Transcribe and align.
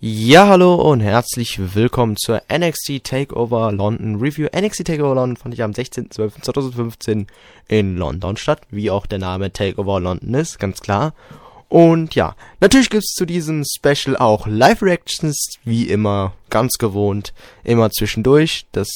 Ja, 0.00 0.46
hallo 0.46 0.76
und 0.76 1.00
herzlich 1.00 1.74
willkommen 1.74 2.16
zur 2.16 2.40
NXT 2.48 3.02
Takeover 3.02 3.72
London 3.72 4.20
Review. 4.20 4.46
NXT 4.56 4.86
Takeover 4.86 5.16
London 5.16 5.36
fand 5.36 5.54
ich 5.54 5.62
am 5.64 5.72
16.12.2015 5.72 7.26
in 7.66 7.96
London 7.96 8.36
statt, 8.36 8.60
wie 8.70 8.92
auch 8.92 9.06
der 9.06 9.18
Name 9.18 9.52
Takeover 9.52 9.98
London 9.98 10.34
ist, 10.34 10.60
ganz 10.60 10.82
klar. 10.82 11.14
Und 11.68 12.14
ja, 12.14 12.36
natürlich 12.60 12.90
gibt's 12.90 13.12
zu 13.12 13.26
diesem 13.26 13.64
Special 13.64 14.16
auch 14.16 14.46
Live-Reactions, 14.46 15.56
wie 15.64 15.88
immer, 15.88 16.32
ganz 16.48 16.78
gewohnt, 16.78 17.34
immer 17.64 17.90
zwischendurch, 17.90 18.66
das 18.70 18.88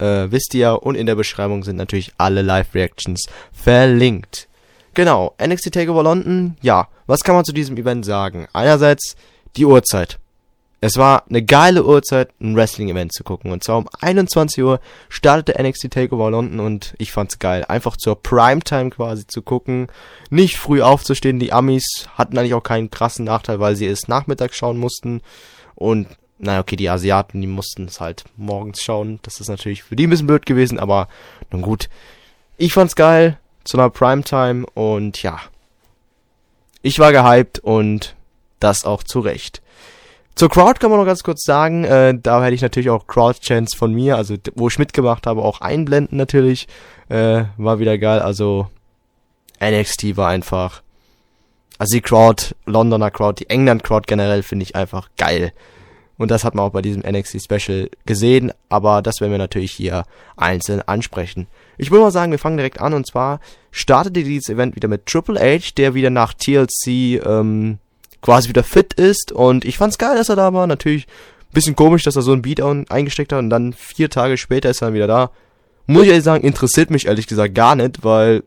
äh, 0.00 0.30
wisst 0.30 0.54
ihr, 0.54 0.82
und 0.82 0.94
in 0.94 1.04
der 1.04 1.16
Beschreibung 1.16 1.64
sind 1.64 1.76
natürlich 1.76 2.12
alle 2.16 2.40
Live-Reactions 2.40 3.26
verlinkt. 3.52 4.48
Genau, 4.94 5.34
NXT 5.38 5.74
Takeover 5.74 6.02
London, 6.02 6.56
ja, 6.62 6.88
was 7.06 7.24
kann 7.24 7.34
man 7.34 7.44
zu 7.44 7.52
diesem 7.52 7.76
Event 7.76 8.06
sagen? 8.06 8.46
Einerseits 8.54 9.16
die 9.56 9.66
Uhrzeit 9.66 10.18
es 10.80 10.96
war 10.96 11.24
eine 11.28 11.42
geile 11.42 11.84
Uhrzeit, 11.84 12.30
ein 12.40 12.54
Wrestling-Event 12.54 13.12
zu 13.12 13.24
gucken. 13.24 13.50
Und 13.50 13.64
zwar 13.64 13.78
um 13.78 13.88
21 14.00 14.62
Uhr 14.62 14.80
startete 15.08 15.60
NXT 15.62 15.90
TakeOver 15.90 16.30
London 16.30 16.60
und 16.60 16.94
ich 16.98 17.12
fand's 17.12 17.38
geil. 17.38 17.64
Einfach 17.66 17.96
zur 17.96 18.22
Primetime 18.22 18.90
quasi 18.90 19.26
zu 19.26 19.40
gucken. 19.40 19.88
Nicht 20.28 20.58
früh 20.58 20.82
aufzustehen. 20.82 21.38
Die 21.38 21.52
Amis 21.52 22.08
hatten 22.14 22.36
eigentlich 22.36 22.54
auch 22.54 22.62
keinen 22.62 22.90
krassen 22.90 23.24
Nachteil, 23.24 23.58
weil 23.58 23.74
sie 23.74 23.86
es 23.86 24.06
nachmittags 24.06 24.56
schauen 24.56 24.76
mussten. 24.76 25.22
Und, 25.74 26.08
naja, 26.38 26.60
okay, 26.60 26.76
die 26.76 26.90
Asiaten, 26.90 27.40
die 27.40 27.46
mussten 27.46 27.86
es 27.86 28.00
halt 28.00 28.24
morgens 28.36 28.82
schauen. 28.82 29.18
Das 29.22 29.40
ist 29.40 29.48
natürlich 29.48 29.82
für 29.82 29.96
die 29.96 30.06
ein 30.06 30.10
bisschen 30.10 30.26
blöd 30.26 30.44
gewesen, 30.44 30.78
aber 30.78 31.08
nun 31.50 31.62
gut. 31.62 31.88
Ich 32.58 32.74
fand's 32.74 32.96
geil 32.96 33.38
zu 33.64 33.78
einer 33.78 33.90
Primetime 33.90 34.66
und 34.74 35.22
ja. 35.22 35.40
Ich 36.82 36.98
war 36.98 37.12
gehypt 37.12 37.60
und 37.60 38.14
das 38.60 38.84
auch 38.84 39.02
zu 39.02 39.20
Recht. 39.20 39.62
Zur 40.36 40.50
Crowd 40.50 40.78
kann 40.80 40.90
man 40.90 41.00
noch 41.00 41.06
ganz 41.06 41.22
kurz 41.22 41.44
sagen, 41.44 41.84
äh, 41.84 42.14
da 42.14 42.44
hätte 42.44 42.54
ich 42.54 42.60
natürlich 42.60 42.90
auch 42.90 43.06
Crowd-Chants 43.06 43.74
von 43.74 43.94
mir, 43.94 44.18
also 44.18 44.34
wo 44.54 44.68
ich 44.68 44.78
mitgemacht 44.78 45.26
habe, 45.26 45.40
auch 45.40 45.62
einblenden 45.62 46.18
natürlich. 46.18 46.68
Äh, 47.08 47.44
war 47.56 47.78
wieder 47.78 47.96
geil, 47.96 48.18
also 48.18 48.68
NXT 49.62 50.18
war 50.18 50.28
einfach. 50.28 50.82
Also 51.78 51.94
die 51.96 52.02
Crowd, 52.02 52.54
Londoner 52.66 53.10
Crowd, 53.10 53.40
die 53.40 53.48
England-Crowd 53.48 54.04
generell 54.06 54.42
finde 54.42 54.64
ich 54.64 54.76
einfach 54.76 55.08
geil. 55.16 55.54
Und 56.18 56.30
das 56.30 56.44
hat 56.44 56.54
man 56.54 56.66
auch 56.66 56.72
bei 56.72 56.82
diesem 56.82 57.02
NXT 57.02 57.42
Special 57.42 57.90
gesehen, 58.04 58.52
aber 58.68 59.00
das 59.00 59.22
werden 59.22 59.32
wir 59.32 59.38
natürlich 59.38 59.72
hier 59.72 60.04
einzeln 60.36 60.82
ansprechen. 60.82 61.46
Ich 61.78 61.90
würde 61.90 62.04
mal 62.04 62.10
sagen, 62.10 62.32
wir 62.32 62.38
fangen 62.38 62.58
direkt 62.58 62.82
an 62.82 62.92
und 62.92 63.06
zwar 63.06 63.40
startete 63.70 64.22
dieses 64.22 64.50
Event 64.50 64.76
wieder 64.76 64.88
mit 64.88 65.06
Triple 65.06 65.40
H, 65.40 65.70
der 65.78 65.94
wieder 65.94 66.10
nach 66.10 66.34
TLC 66.34 67.24
ähm, 67.24 67.78
quasi 68.22 68.48
wieder 68.48 68.64
fit 68.64 68.94
ist. 68.94 69.32
Und 69.32 69.64
ich 69.64 69.78
fand's 69.78 69.98
geil, 69.98 70.16
dass 70.16 70.28
er 70.28 70.36
da 70.36 70.52
war. 70.52 70.66
Natürlich 70.66 71.06
bisschen 71.56 71.74
komisch, 71.74 72.04
dass 72.04 72.16
er 72.16 72.22
so 72.22 72.32
einen 72.32 72.42
Beatdown 72.42 72.86
eingesteckt 72.88 73.32
hat 73.32 73.38
und 73.38 73.50
dann 73.50 73.72
vier 73.72 74.10
Tage 74.10 74.36
später 74.36 74.70
ist 74.70 74.82
er 74.82 74.88
dann 74.88 74.94
wieder 74.94 75.06
da. 75.06 75.30
Muss 75.86 76.02
ich 76.02 76.08
ehrlich 76.10 76.24
sagen, 76.24 76.44
interessiert 76.44 76.90
mich 76.90 77.06
ehrlich 77.06 77.26
gesagt 77.26 77.54
gar 77.54 77.74
nicht, 77.74 78.04
weil, 78.04 78.44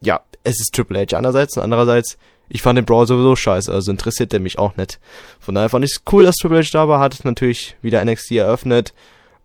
ja, 0.00 0.20
es 0.44 0.60
ist 0.60 0.74
Triple 0.74 1.00
H 1.00 1.16
einerseits 1.16 1.56
und 1.56 1.62
andererseits, 1.62 2.18
ich 2.48 2.62
fand 2.62 2.76
den 2.76 2.84
Brawl 2.84 3.06
sowieso 3.06 3.34
scheiße, 3.34 3.72
also 3.72 3.90
interessiert 3.90 4.32
der 4.32 4.40
mich 4.40 4.58
auch 4.58 4.76
nicht. 4.76 5.00
Von 5.40 5.54
daher 5.54 5.70
fand 5.70 5.84
ich 5.84 5.92
es 5.92 6.02
cool, 6.12 6.24
dass 6.24 6.36
Triple 6.36 6.58
H 6.58 6.68
da 6.72 6.88
war, 6.88 7.00
hat 7.00 7.24
natürlich 7.24 7.76
wieder 7.80 8.04
NXT 8.04 8.32
eröffnet, 8.32 8.92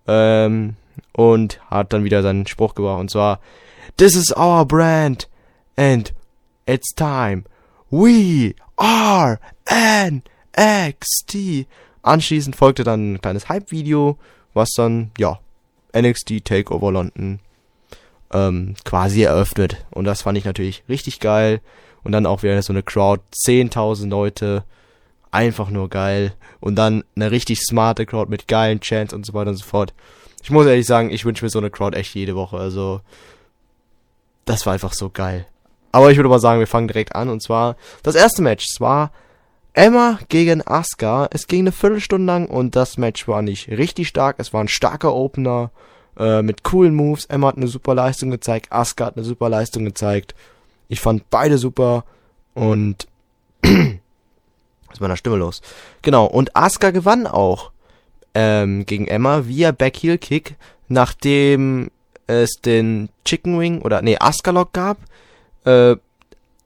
ähm, 0.08 0.76
und 1.14 1.62
hat 1.70 1.94
dann 1.94 2.04
wieder 2.04 2.22
seinen 2.22 2.46
Spruch 2.46 2.76
gebracht, 2.76 3.00
und 3.00 3.10
zwar, 3.10 3.40
This 3.98 4.16
is 4.16 4.36
our 4.36 4.66
brand, 4.66 5.30
and 5.78 6.14
it's 6.66 6.94
time. 6.94 7.44
We 7.90 8.56
R 8.82 9.40
N 9.66 10.24
X 10.56 11.26
T. 11.28 11.68
Anschließend 12.02 12.56
folgte 12.56 12.84
dann 12.84 13.14
ein 13.14 13.22
kleines 13.22 13.48
Hype-Video, 13.48 14.18
was 14.54 14.72
dann, 14.72 15.12
ja, 15.18 15.40
NXT 15.96 16.44
Takeover 16.44 16.92
London 16.92 17.40
ähm, 18.34 18.76
quasi 18.84 19.22
eröffnet. 19.22 19.86
Und 19.92 20.06
das 20.06 20.24
fand 20.24 20.38
ich 20.38 20.46
natürlich 20.46 20.84
richtig 20.90 21.20
geil. 21.20 21.62
Und 22.04 22.12
dann 22.12 22.26
auch 22.26 22.42
wieder 22.42 22.60
so 22.64 22.74
eine 22.74 22.82
Crowd, 22.82 23.22
10.000 23.46 24.10
Leute, 24.10 24.64
einfach 25.30 25.70
nur 25.70 25.90
geil. 25.90 26.34
Und 26.60 26.76
dann 26.76 27.04
eine 27.16 27.30
richtig 27.30 27.62
smarte 27.62 28.08
Crowd 28.08 28.32
mit 28.32 28.48
geilen 28.48 28.80
Chants 28.80 29.14
und 29.14 29.26
so 29.26 29.34
weiter 29.34 29.52
und 29.52 29.58
so 29.58 29.66
fort. 29.66 29.94
Ich 30.42 30.50
muss 30.50 30.66
ehrlich 30.66 30.88
sagen, 30.88 31.12
ich 31.12 31.24
wünsche 31.24 31.46
mir 31.46 31.50
so 31.50 31.60
eine 31.60 31.70
Crowd 31.70 31.96
echt 31.96 32.16
jede 32.16 32.36
Woche. 32.36 32.58
Also, 32.58 33.02
das 34.46 34.66
war 34.66 34.74
einfach 34.74 34.94
so 34.94 35.12
geil. 35.12 35.46
Aber 35.92 36.12
ich 36.12 36.18
würde 36.18 36.30
mal 36.30 36.40
sagen, 36.40 36.60
wir 36.60 36.68
fangen 36.68 36.88
direkt 36.88 37.16
an. 37.16 37.30
Und 37.30 37.42
zwar, 37.42 37.76
das 38.04 38.16
erste 38.16 38.42
Match. 38.42 38.66
Es 38.74 38.82
war 38.82 39.12
Emma 39.74 40.20
gegen 40.30 40.66
Asuka. 40.66 41.28
Es 41.32 41.48
ging 41.48 41.62
eine 41.62 41.72
Viertelstunde 41.72 42.26
lang 42.26 42.48
und 42.48 42.76
das 42.76 42.98
Match 42.98 43.28
war 43.28 43.42
nicht 43.42 43.70
richtig 43.70 44.08
stark. 44.08 44.36
Es 44.40 44.54
war 44.54 44.62
ein 44.62 44.68
starker 44.68 45.14
Opener 45.14 45.72
äh, 46.18 46.42
mit 46.42 46.64
coolen 46.64 46.94
Moves. 46.94 47.26
Emma 47.26 47.48
hat 47.48 47.58
eine 47.58 47.68
super 47.68 47.96
Leistung 47.96 48.32
gezeigt. 48.32 48.72
Asuka 48.72 49.06
hat 49.06 49.18
eine 49.18 49.26
super 49.26 49.50
Leistung 49.50 49.86
gezeigt. 49.86 50.36
Ich 50.90 51.00
fand 51.00 51.30
beide 51.30 51.58
super 51.58 52.04
und 52.54 53.08
was 53.62 53.72
ist 54.94 55.00
meiner 55.00 55.16
Stimme 55.16 55.38
los? 55.38 55.62
Genau, 56.02 56.26
und 56.26 56.56
Asuka 56.56 56.92
gewann 56.92 57.28
auch 57.28 57.72
ähm, 58.34 58.86
gegen 58.86 59.08
Emma 59.08 59.48
via 59.48 59.72
Backheel 59.72 60.18
Kick, 60.18 60.56
nachdem 60.90 61.92
es 62.28 62.56
den 62.64 63.08
Chicken 63.24 63.58
Wing 63.58 63.82
oder 63.82 64.02
nee, 64.02 64.18
Asuka 64.20 64.52
Lock 64.52 64.74
gab 64.74 64.98
äh, 65.66 65.96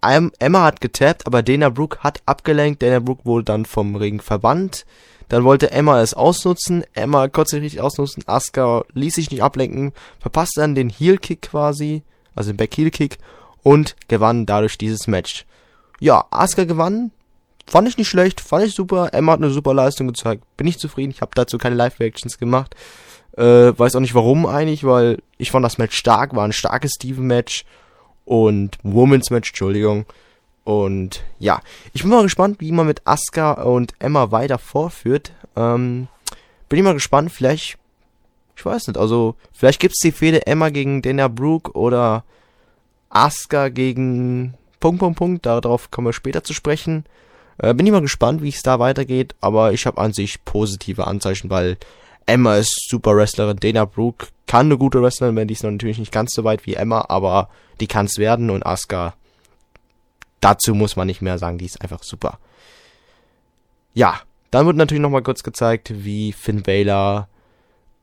Emma 0.02 0.64
hat 0.64 0.82
getappt, 0.82 1.26
aber 1.26 1.42
Dana 1.42 1.70
Brooke 1.70 2.00
hat 2.00 2.22
abgelenkt. 2.26 2.82
Dana 2.84 3.00
Brooke 3.00 3.26
wurde 3.26 3.46
dann 3.46 3.66
vom 3.66 3.96
Ring 3.96 4.22
verbannt. 4.22 4.86
Dann 5.30 5.44
wollte 5.44 5.72
Emma 5.72 6.02
es 6.02 6.14
ausnutzen. 6.14 6.84
Emma 6.94 7.28
konnte 7.28 7.52
sich 7.52 7.64
richtig 7.64 7.82
ausnutzen. 7.82 8.24
Asuka 8.28 8.84
ließ 8.94 9.16
sich 9.16 9.32
nicht 9.32 9.42
ablenken, 9.42 9.94
verpasste 10.20 10.62
dann 10.62 10.76
den 10.76 10.90
Heel 10.90 11.18
Kick 11.18 11.42
quasi, 11.42 12.04
also 12.36 12.52
den 12.52 12.58
Back 12.58 12.76
Heel 12.76 12.92
Kick 12.92 13.18
und 13.64 13.96
gewann 14.08 14.46
dadurch 14.46 14.78
dieses 14.78 15.08
Match. 15.08 15.46
Ja, 16.00 16.26
Asuka 16.30 16.66
gewann. 16.66 17.12
Fand 17.68 17.88
ich 17.88 17.98
nicht 17.98 18.10
schlecht, 18.10 18.42
fand 18.42 18.66
ich 18.66 18.76
super. 18.76 19.10
Emma 19.12 19.32
hat 19.32 19.40
eine 19.40 19.50
super 19.50 19.74
Leistung 19.74 20.08
gezeigt. 20.08 20.44
Bin 20.56 20.68
ich 20.68 20.78
zufrieden. 20.78 21.10
Ich 21.10 21.22
habe 21.22 21.32
dazu 21.34 21.58
keine 21.58 21.76
Live-Reactions 21.76 22.38
gemacht. 22.38 22.76
Äh, 23.36 23.78
weiß 23.78 23.96
auch 23.96 24.02
nicht 24.02 24.14
warum 24.14 24.46
eigentlich, 24.46 24.84
weil 24.84 25.18
ich 25.40 25.50
fand 25.50 25.66
das 25.66 25.80
Match 25.80 25.98
stark, 25.98 26.36
war 26.36 26.46
ein 26.46 26.54
starkes 26.54 26.92
Steven-Match 26.92 27.66
und 28.26 28.78
Women's 28.84 29.30
Match, 29.30 29.52
Entschuldigung. 29.52 30.06
Und 30.64 31.24
ja, 31.40 31.62
ich 31.94 32.02
bin 32.02 32.12
mal 32.12 32.24
gespannt, 32.24 32.60
wie 32.60 32.72
man 32.72 32.88
mit 32.88 33.02
Asuka 33.06 33.54
und 33.54 33.94
Emma 34.00 34.32
weiter 34.32 34.58
vorführt. 34.58 35.32
Ähm, 35.56 36.08
bin 36.68 36.80
ich 36.80 36.84
mal 36.84 36.94
gespannt, 36.94 37.32
vielleicht, 37.32 37.78
ich 38.56 38.66
weiß 38.66 38.88
nicht, 38.88 38.98
also 38.98 39.36
vielleicht 39.54 39.80
gibt's 39.80 40.00
die 40.00 40.12
Fehde 40.12 40.48
Emma 40.48 40.70
gegen 40.70 41.04
Dana 41.04 41.28
Brooke 41.28 41.72
oder 41.74 42.24
Asuka 43.10 43.70
gegen 43.70 44.56
Punkt, 44.80 45.00
Punkt, 45.00 45.18
Punkt. 45.18 45.46
Darauf 45.46 45.92
kommen 45.92 46.08
wir 46.08 46.14
später 46.14 46.44
zu 46.44 46.54
sprechen. 46.54 47.06
Äh, 47.60 47.74
bin 47.74 47.86
ich 47.86 47.92
mal 47.92 48.02
gespannt, 48.02 48.42
wie 48.42 48.50
es 48.50 48.64
da 48.64 48.80
weitergeht, 48.80 49.36
aber 49.42 49.72
ich 49.72 49.86
habe 49.86 50.02
an 50.02 50.14
sich 50.14 50.44
positive 50.46 51.08
Anzeichen, 51.08 51.50
weil 51.50 51.78
Emma 52.26 52.56
ist 52.56 52.88
super 52.90 53.16
Wrestlerin, 53.16 53.58
Dana 53.58 53.86
Brooke 53.86 54.28
kann 54.48 54.68
eine 54.68 54.78
gute 54.78 55.02
Wrestlerin 55.02 55.36
werden, 55.36 55.48
die 55.48 55.54
ist 55.54 55.64
noch 55.64 55.72
natürlich 55.72 55.98
nicht 56.00 56.12
ganz 56.12 56.32
so 56.34 56.44
weit 56.44 56.66
wie 56.66 56.76
Emma, 56.76 57.06
aber 57.10 57.50
die 57.80 57.88
kann 57.88 58.06
es 58.06 58.18
werden 58.18 58.50
und 58.50 58.66
Asuka, 58.66 59.14
dazu 60.42 60.74
muss 60.76 60.96
man 60.96 61.08
nicht 61.08 61.22
mehr 61.22 61.38
sagen, 61.38 61.58
die 61.58 61.66
ist 61.66 61.82
einfach 61.82 62.04
super. 62.04 62.40
Ja, 63.94 64.22
dann 64.52 64.66
wird 64.66 64.78
natürlich 64.78 65.02
nochmal 65.02 65.24
kurz 65.24 65.44
gezeigt, 65.44 65.92
wie 66.04 66.32
Finn 66.32 66.64
Balor 66.64 67.28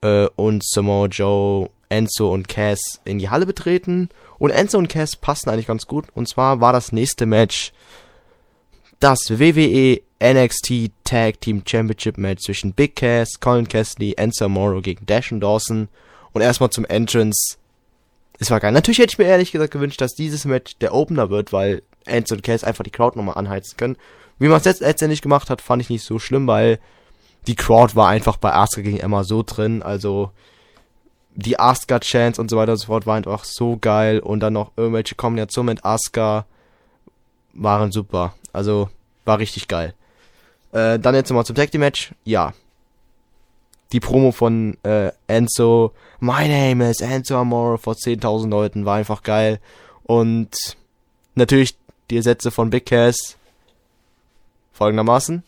äh, 0.02 0.26
und 0.36 0.64
Samoa 0.64 1.06
Joe, 1.06 1.70
Enzo 1.88 2.32
und 2.32 2.48
Cass 2.48 3.00
in 3.04 3.18
die 3.18 3.30
Halle 3.30 3.46
betreten. 3.46 4.08
Und 4.38 4.50
Enzo 4.50 4.78
und 4.78 4.88
Cass 4.88 5.16
passen 5.16 5.50
eigentlich 5.50 5.66
ganz 5.66 5.86
gut. 5.86 6.06
Und 6.14 6.28
zwar 6.28 6.60
war 6.60 6.72
das 6.72 6.92
nächste 6.92 7.26
Match 7.26 7.72
das 9.02 9.18
WWE 9.30 10.00
NXT 10.22 10.92
Tag 11.02 11.40
Team 11.40 11.64
Championship 11.66 12.18
Match 12.18 12.44
zwischen 12.44 12.72
Big 12.72 12.94
Cass, 12.94 13.40
Colin 13.40 13.66
Cassidy, 13.66 14.14
Enzo 14.16 14.48
Moro 14.48 14.80
gegen 14.80 15.04
Dash 15.06 15.32
und 15.32 15.40
Dawson. 15.40 15.88
Und 16.32 16.42
erstmal 16.42 16.70
zum 16.70 16.84
Entrance. 16.84 17.56
Es 18.38 18.52
war 18.52 18.60
geil. 18.60 18.70
Natürlich 18.70 19.00
hätte 19.00 19.12
ich 19.12 19.18
mir 19.18 19.24
ehrlich 19.24 19.50
gesagt 19.50 19.72
gewünscht, 19.72 20.00
dass 20.00 20.14
dieses 20.14 20.44
Match 20.44 20.78
der 20.80 20.94
Opener 20.94 21.30
wird, 21.30 21.52
weil 21.52 21.82
Enzo 22.04 22.36
und 22.36 22.44
Cass 22.44 22.62
einfach 22.62 22.84
die 22.84 22.92
Crowd 22.92 23.18
nochmal 23.18 23.36
anheizen 23.36 23.76
können. 23.76 23.96
Wie 24.38 24.46
man 24.46 24.58
es 24.58 24.64
jetzt 24.64 24.80
letztendlich 24.80 25.20
gemacht 25.20 25.50
hat, 25.50 25.60
fand 25.60 25.82
ich 25.82 25.90
nicht 25.90 26.04
so 26.04 26.20
schlimm, 26.20 26.46
weil 26.46 26.78
die 27.48 27.56
Crowd 27.56 27.96
war 27.96 28.08
einfach 28.08 28.36
bei 28.36 28.54
Asuka 28.54 28.82
gegen 28.82 29.00
Emma 29.00 29.24
so 29.24 29.42
drin. 29.42 29.82
Also 29.82 30.30
die 31.34 31.58
Asuka 31.58 31.98
Chance 31.98 32.40
und 32.40 32.50
so 32.50 32.56
weiter 32.56 32.72
und 32.72 32.78
so 32.78 32.86
fort 32.86 33.06
war 33.06 33.16
einfach 33.16 33.42
so 33.42 33.78
geil. 33.80 34.20
Und 34.20 34.40
dann 34.40 34.52
noch 34.52 34.70
irgendwelche 34.76 35.16
Kombinationen 35.16 35.74
mit 35.74 35.84
Asuka 35.84 36.46
waren 37.52 37.90
super. 37.90 38.34
Also 38.52 38.88
war 39.24 39.38
richtig 39.38 39.68
geil. 39.68 39.94
Äh, 40.72 40.98
dann 40.98 41.14
jetzt 41.14 41.30
nochmal 41.30 41.46
zum 41.46 41.56
Tag 41.56 41.70
Team 41.70 41.80
Match. 41.80 42.12
Ja. 42.24 42.54
Die 43.92 44.00
Promo 44.00 44.32
von 44.32 44.76
äh, 44.84 45.12
Enzo. 45.26 45.92
My 46.20 46.48
name 46.48 46.88
is 46.88 47.00
Enzo 47.00 47.38
Amore 47.38 47.78
vor 47.78 47.94
10.000 47.94 48.48
Leuten 48.48 48.84
war 48.84 48.96
einfach 48.96 49.22
geil. 49.22 49.60
Und 50.04 50.76
natürlich 51.34 51.76
die 52.10 52.22
Sätze 52.22 52.50
von 52.50 52.70
Big 52.70 52.86
Cass 52.86 53.36
folgendermaßen. 54.72 55.42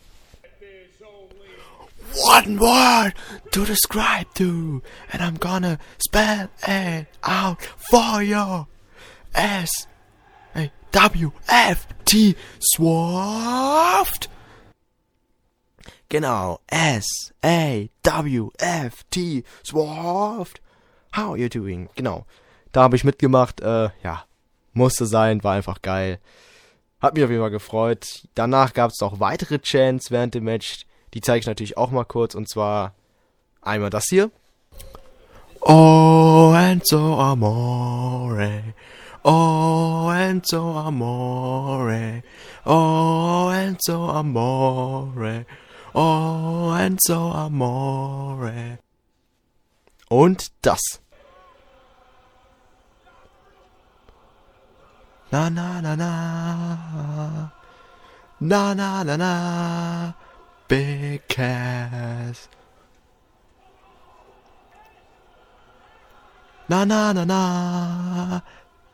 one 2.15 2.57
word 2.57 3.13
to 3.51 3.65
describe 3.65 4.33
to, 4.35 4.81
and 5.11 5.21
I'm 5.21 5.37
gonna 5.37 5.79
spell 5.97 6.49
it 6.67 7.07
out 7.23 7.61
for 7.61 8.21
you. 8.21 8.67
S 9.33 9.87
A 10.95 11.09
W 11.09 11.31
F 11.47 11.87
T 12.05 12.35
Swaft. 12.61 14.29
Genau, 16.07 16.59
S 16.67 17.33
A 17.43 17.89
W 18.03 18.49
F 18.57 19.03
T 19.09 19.43
Swaft. 19.65 20.61
How 21.15 21.31
are 21.31 21.37
you 21.37 21.49
doing? 21.49 21.89
Genau, 21.95 22.25
da 22.71 22.83
habe 22.83 22.95
ich 22.95 23.03
mitgemacht. 23.03 23.59
Äh, 23.59 23.89
ja, 24.03 24.23
musste 24.73 25.05
sein, 25.05 25.43
war 25.43 25.55
einfach 25.55 25.81
geil. 25.81 26.19
Hat 27.01 27.15
mich 27.15 27.23
auf 27.23 27.29
jeden 27.29 27.41
Fall 27.41 27.51
gefreut. 27.51 28.27
Danach 28.33 28.73
gab 28.73 28.91
es 28.91 29.01
noch 29.01 29.19
weitere 29.19 29.59
Chants 29.59 30.11
während 30.11 30.33
dem 30.33 30.45
Match. 30.45 30.85
Die 31.13 31.21
zeige 31.21 31.39
ich 31.39 31.45
natürlich 31.45 31.77
auch 31.77 31.91
mal 31.91 32.05
kurz. 32.05 32.35
Und 32.35 32.47
zwar 32.47 32.93
einmal 33.61 33.89
das 33.89 34.05
hier. 34.05 34.31
Oh, 35.61 36.53
Enzo 36.55 37.19
Amore. 37.19 38.63
Oh, 39.27 40.11
Enzo 40.13 40.77
Amore. 40.85 42.21
Oh, 42.63 43.49
Enzo 43.51 44.07
Amore. 44.11 45.47
Oh, 45.95 46.75
Enzo 46.77 47.31
Amore. 47.33 48.77
Und 50.09 50.51
das. 50.61 51.01
Na 55.31 55.49
na 55.49 55.81
na 55.81 55.95
na. 55.95 57.51
Na 58.39 58.75
na 58.75 59.03
na 59.03 59.17
na. 59.17 60.13
Big 60.67 61.27
Cass. 61.27 62.47
Na 66.69 66.85
na 66.85 67.11
na 67.11 67.25
na. 67.25 68.41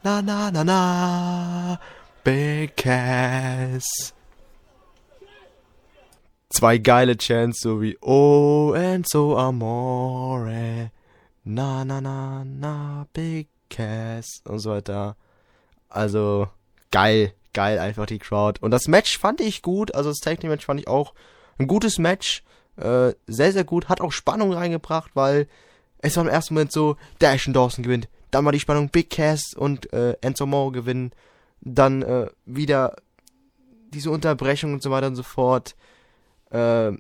Na 0.03 0.19
na 0.19 0.50
na 0.50 0.63
na. 0.63 1.80
Big 2.24 2.75
Cass. 2.75 4.13
Zwei 6.50 6.80
geile 6.80 7.15
Chants, 7.18 7.62
so 7.62 7.81
wie 7.81 7.98
Oh 8.01 8.74
and 8.74 9.07
so 9.07 9.38
amore. 9.38 10.92
Na 11.45 11.86
na 11.86 12.01
na 12.01 12.44
na. 12.44 13.06
Big 13.13 13.48
Cass. 13.69 14.42
Und 14.45 14.57
so 14.57 14.71
weiter. 14.71 15.15
Also, 15.88 16.47
geil, 16.89 17.33
geil 17.54 17.77
einfach 17.77 18.07
die 18.07 18.18
Crowd. 18.18 18.59
Und 18.59 18.71
das 18.71 18.88
Match 18.88 19.19
fand 19.19 19.39
ich 19.39 19.62
gut, 19.62 19.94
also 19.94 20.09
das 20.09 20.19
Tag 20.19 20.39
Team 20.39 20.50
Match 20.50 20.65
fand 20.65 20.80
ich 20.80 20.88
auch 20.88 21.13
ein 21.59 21.68
gutes 21.68 22.00
Match. 22.00 22.44
Äh, 22.75 23.13
sehr, 23.27 23.51
sehr 23.51 23.65
gut. 23.65 23.88
Hat 23.88 24.01
auch 24.01 24.12
Spannung 24.12 24.51
reingebracht, 24.51 25.12
weil 25.13 25.47
es 26.00 26.18
war 26.18 26.24
im 26.24 26.30
ersten 26.30 26.56
Moment 26.56 26.71
so, 26.71 26.97
Dash 27.19 27.45
und 27.45 27.54
Dawson 27.54 27.83
gewinnt. 27.83 28.09
Dann 28.31 28.45
war 28.45 28.51
die 28.51 28.60
Spannung 28.60 28.89
Big 28.89 29.10
Cass 29.10 29.54
und 29.56 29.92
äh, 29.94 30.16
Enzo 30.22 30.45
Mo 30.45 30.72
gewinnen. 30.72 31.12
Dann 31.62 32.01
äh, 32.01 32.28
wieder 32.45 32.95
diese 33.94 34.10
Unterbrechung 34.10 34.74
und 34.74 34.81
so 34.81 34.89
weiter 34.89 35.07
und 35.07 35.16
so 35.16 35.24
fort. 35.24 35.75
Äh, 36.50 36.94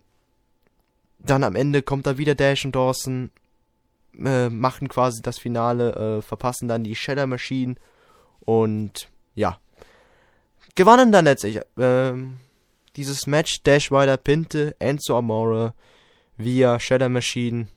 dann 1.19 1.43
am 1.43 1.55
Ende 1.55 1.81
kommt 1.81 2.07
da 2.07 2.17
wieder 2.17 2.35
Dash 2.35 2.65
und 2.65 2.75
Dawson, 2.75 3.31
äh, 4.17 4.49
machen 4.49 4.87
quasi 4.87 5.21
das 5.21 5.39
Finale, 5.39 6.17
äh, 6.17 6.21
verpassen 6.21 6.67
dann 6.67 6.83
die 6.83 6.95
Shadow 6.95 7.27
Machine 7.27 7.75
und 8.41 9.09
ja, 9.35 9.59
gewannen 10.75 11.11
dann 11.11 11.25
letztlich 11.25 11.59
ähm, 11.77 12.37
dieses 12.95 13.27
Match 13.27 13.63
Dash 13.63 13.91
Rider 13.91 14.17
Pinte, 14.17 14.75
Enzo 14.79 15.17
Amore 15.17 15.73
via 16.37 16.79
Shadow 16.79 17.09
Machine. 17.09 17.67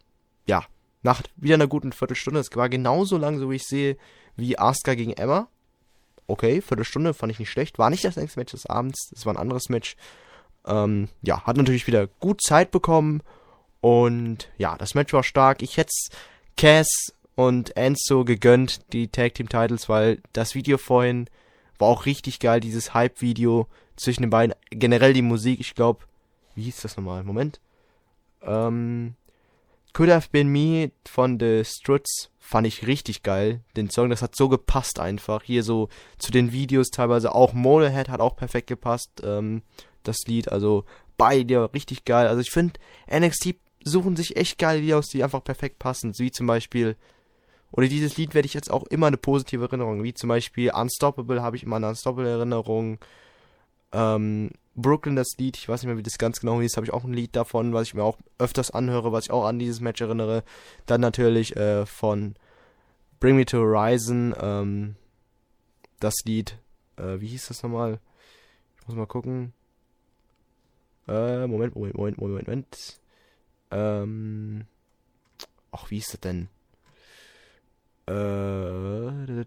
Nach 1.04 1.22
wieder 1.36 1.54
einer 1.54 1.68
guten 1.68 1.92
Viertelstunde. 1.92 2.40
Es 2.40 2.54
war 2.56 2.68
genauso 2.68 3.18
lang, 3.18 3.38
so 3.38 3.50
wie 3.50 3.56
ich 3.56 3.64
sehe, 3.64 3.96
wie 4.36 4.58
Asuka 4.58 4.94
gegen 4.94 5.12
Emma. 5.12 5.48
Okay, 6.26 6.62
Viertelstunde 6.62 7.12
fand 7.12 7.30
ich 7.30 7.38
nicht 7.38 7.50
schlecht. 7.50 7.78
War 7.78 7.90
nicht 7.90 8.04
das 8.04 8.16
nächste 8.16 8.40
Match 8.40 8.52
des 8.52 8.66
Abends, 8.66 9.12
es 9.14 9.26
war 9.26 9.34
ein 9.34 9.38
anderes 9.38 9.68
Match. 9.68 9.96
Ähm, 10.66 11.08
ja, 11.20 11.44
hat 11.44 11.58
natürlich 11.58 11.86
wieder 11.86 12.06
gut 12.06 12.42
Zeit 12.42 12.70
bekommen. 12.70 13.22
Und 13.82 14.48
ja, 14.56 14.78
das 14.78 14.94
Match 14.94 15.12
war 15.12 15.22
stark. 15.22 15.62
Ich 15.62 15.76
hätte 15.76 15.92
Cass 16.56 17.12
und 17.34 17.76
Enzo 17.76 18.24
gegönnt, 18.24 18.80
die 18.94 19.08
Tag 19.08 19.34
Team 19.34 19.50
Titles, 19.50 19.90
weil 19.90 20.22
das 20.32 20.54
Video 20.54 20.78
vorhin 20.78 21.28
war 21.78 21.88
auch 21.88 22.06
richtig 22.06 22.38
geil, 22.38 22.60
dieses 22.60 22.94
Hype-Video 22.94 23.66
zwischen 23.96 24.22
den 24.22 24.30
beiden. 24.30 24.54
Generell 24.70 25.12
die 25.12 25.20
Musik, 25.20 25.60
ich 25.60 25.74
glaube, 25.74 26.04
wie 26.54 26.62
hieß 26.62 26.80
das 26.80 26.96
nochmal? 26.96 27.24
Moment. 27.24 27.60
Ähm, 28.40 29.16
Could 29.94 30.10
Have 30.10 30.28
Been 30.32 30.48
Me 30.48 30.90
von 31.06 31.38
The 31.38 31.62
Struts 31.64 32.30
fand 32.40 32.66
ich 32.66 32.86
richtig 32.86 33.22
geil. 33.22 33.60
Den 33.76 33.90
Song, 33.90 34.10
das 34.10 34.22
hat 34.22 34.34
so 34.36 34.48
gepasst 34.48 34.98
einfach. 34.98 35.44
Hier 35.44 35.62
so 35.62 35.88
zu 36.18 36.32
den 36.32 36.50
Videos 36.50 36.90
teilweise. 36.90 37.32
Auch 37.32 37.52
Molehead 37.52 38.08
hat 38.08 38.20
auch 38.20 38.34
perfekt 38.34 38.66
gepasst, 38.66 39.22
ähm, 39.24 39.62
das 40.02 40.16
Lied. 40.26 40.50
Also 40.50 40.84
beide 41.16 41.72
richtig 41.72 42.04
geil. 42.04 42.26
Also 42.26 42.40
ich 42.40 42.50
finde, 42.50 42.80
NXT 43.08 43.54
suchen 43.84 44.16
sich 44.16 44.36
echt 44.36 44.58
geile 44.58 44.80
Lieder 44.80 44.98
aus, 44.98 45.06
die 45.06 45.22
einfach 45.22 45.44
perfekt 45.44 45.78
passen. 45.78 46.12
Wie 46.18 46.32
zum 46.32 46.48
Beispiel 46.48 46.96
oder 47.70 47.86
dieses 47.86 48.16
Lied 48.16 48.34
werde 48.34 48.46
ich 48.46 48.54
jetzt 48.54 48.70
auch 48.70 48.84
immer 48.84 49.06
eine 49.08 49.16
positive 49.16 49.64
Erinnerung, 49.64 50.02
wie 50.02 50.14
zum 50.14 50.28
Beispiel 50.28 50.72
Unstoppable 50.72 51.42
habe 51.42 51.56
ich 51.56 51.62
immer 51.62 51.76
eine 51.76 51.88
Unstoppable 51.88 52.28
Erinnerung. 52.30 52.98
Ähm, 53.94 54.50
Brooklyn 54.74 55.14
das 55.14 55.28
Lied, 55.38 55.56
ich 55.56 55.68
weiß 55.68 55.82
nicht 55.82 55.86
mehr, 55.86 55.96
wie 55.96 56.02
das 56.02 56.18
ganz 56.18 56.40
genau 56.40 56.60
hieß, 56.60 56.76
habe 56.76 56.84
ich 56.84 56.92
auch 56.92 57.04
ein 57.04 57.12
Lied 57.12 57.36
davon, 57.36 57.72
was 57.72 57.86
ich 57.86 57.94
mir 57.94 58.02
auch 58.02 58.18
öfters 58.38 58.72
anhöre, 58.72 59.12
was 59.12 59.26
ich 59.26 59.30
auch 59.30 59.44
an 59.44 59.60
dieses 59.60 59.80
Match 59.80 60.00
erinnere. 60.00 60.42
Dann 60.86 61.00
natürlich 61.00 61.56
äh, 61.56 61.86
von 61.86 62.34
Bring 63.20 63.36
Me 63.36 63.44
to 63.44 63.58
Horizon, 63.58 64.34
ähm, 64.40 64.96
das 66.00 66.14
Lied, 66.24 66.58
äh, 66.96 67.20
wie 67.20 67.28
hieß 67.28 67.48
das 67.48 67.62
nochmal? 67.62 68.00
Ich 68.80 68.88
muss 68.88 68.96
mal 68.96 69.06
gucken. 69.06 69.52
Äh, 71.06 71.46
Moment, 71.46 71.76
Moment, 71.76 71.94
Moment, 71.94 72.18
Moment, 72.18 72.48
Moment. 72.48 73.00
Ähm, 73.70 74.66
ach, 75.70 75.90
wie 75.90 75.96
hieß 75.96 76.08
das 76.12 76.20
denn? 76.20 76.48
Äh, 78.06 79.44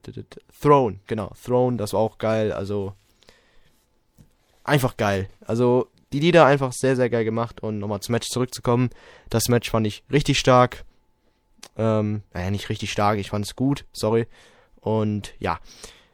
Throne, 0.61 0.99
genau. 1.05 1.33
Throne, 1.43 1.77
das 1.77 1.93
war 1.93 1.99
auch 1.99 2.17
geil. 2.17 2.51
Also, 2.51 2.93
einfach 4.67 4.97
geil. 4.97 5.29
Also, 5.45 5.87
die 6.13 6.19
Lieder 6.19 6.45
einfach 6.45 6.71
sehr, 6.73 6.95
sehr 6.95 7.09
geil 7.09 7.25
gemacht. 7.25 7.61
Und 7.61 7.79
nochmal 7.79 7.99
zum 8.01 8.13
Match 8.13 8.27
zurückzukommen. 8.29 8.89
Das 9.29 9.47
Match 9.49 9.69
fand 9.69 9.87
ich 9.87 10.03
richtig 10.11 10.39
stark. 10.39 10.85
Ähm, 11.75 12.23
naja, 12.33 12.51
nicht 12.51 12.69
richtig 12.69 12.91
stark, 12.91 13.19
ich 13.19 13.29
fand 13.29 13.45
es 13.45 13.55
gut, 13.55 13.85
sorry. 13.93 14.27
Und 14.79 15.33
ja, 15.39 15.59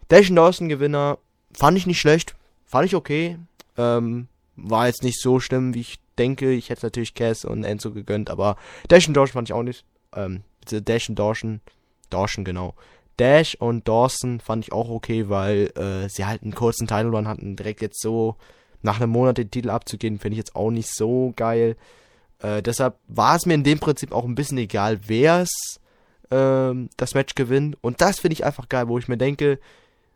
Dashon 0.10 0.36
Dawson 0.36 0.70
Gewinner 0.70 1.18
fand 1.54 1.78
ich 1.78 1.88
nicht 1.88 2.00
schlecht, 2.00 2.36
fand 2.66 2.86
ich 2.86 2.96
okay. 2.96 3.38
Ähm, 3.78 4.28
war 4.56 4.88
jetzt 4.88 5.04
nicht 5.04 5.20
so 5.22 5.40
schlimm, 5.40 5.74
wie 5.74 5.82
ich 5.82 6.00
denke. 6.18 6.52
Ich 6.52 6.70
hätte 6.70 6.86
natürlich 6.86 7.14
Cass 7.14 7.46
und 7.46 7.64
Enzo 7.64 7.92
gegönnt, 7.92 8.30
aber 8.30 8.58
Dashon 8.88 9.14
Dawson 9.14 9.34
fand 9.34 9.50
ich 9.50 9.54
auch 9.54 9.64
nicht. 9.64 9.86
Ähm, 10.16 10.44
Dashon 10.70 11.16
Dawson 11.16 11.62
Dawson, 12.10 12.44
genau. 12.44 12.76
Dash 13.18 13.56
und 13.56 13.88
Dawson 13.88 14.40
fand 14.40 14.66
ich 14.66 14.72
auch 14.72 14.90
okay, 14.90 15.30
weil 15.30 15.72
äh, 15.76 16.10
sie 16.10 16.26
halt 16.26 16.44
einen 16.44 16.56
kurzen 16.56 16.88
Title 16.88 17.12
Run 17.12 17.28
hatten. 17.28 17.56
Direkt 17.56 17.82
jetzt 17.82 18.02
so 18.02 18.36
nach 18.82 19.00
einem 19.00 19.12
Monat 19.12 19.38
den 19.38 19.52
Titel 19.52 19.70
abzugehen, 19.70 20.20
finde 20.20 20.34
ich 20.34 20.40
jetzt 20.40 20.56
auch 20.56 20.72
nicht 20.72 20.94
so 20.94 21.34
geil. 21.36 21.76
Äh, 22.40 22.62
deshalb 22.62 22.98
war 23.08 23.36
es 23.36 23.46
mir 23.46 23.54
in 23.54 23.64
dem 23.64 23.80
Prinzip 23.80 24.12
auch 24.12 24.26
ein 24.26 24.36
bisschen 24.36 24.58
egal, 24.58 25.00
wer 25.08 25.42
es 25.42 25.80
äh, 26.30 26.74
das 26.98 27.14
Match 27.14 27.36
gewinnt. 27.36 27.78
Und 27.82 28.02
das 28.02 28.20
finde 28.20 28.34
ich 28.34 28.46
einfach 28.46 28.68
geil, 28.68 28.88
wo 28.88 28.98
ich 28.98 29.08
mir 29.08 29.18
denke, 29.18 29.60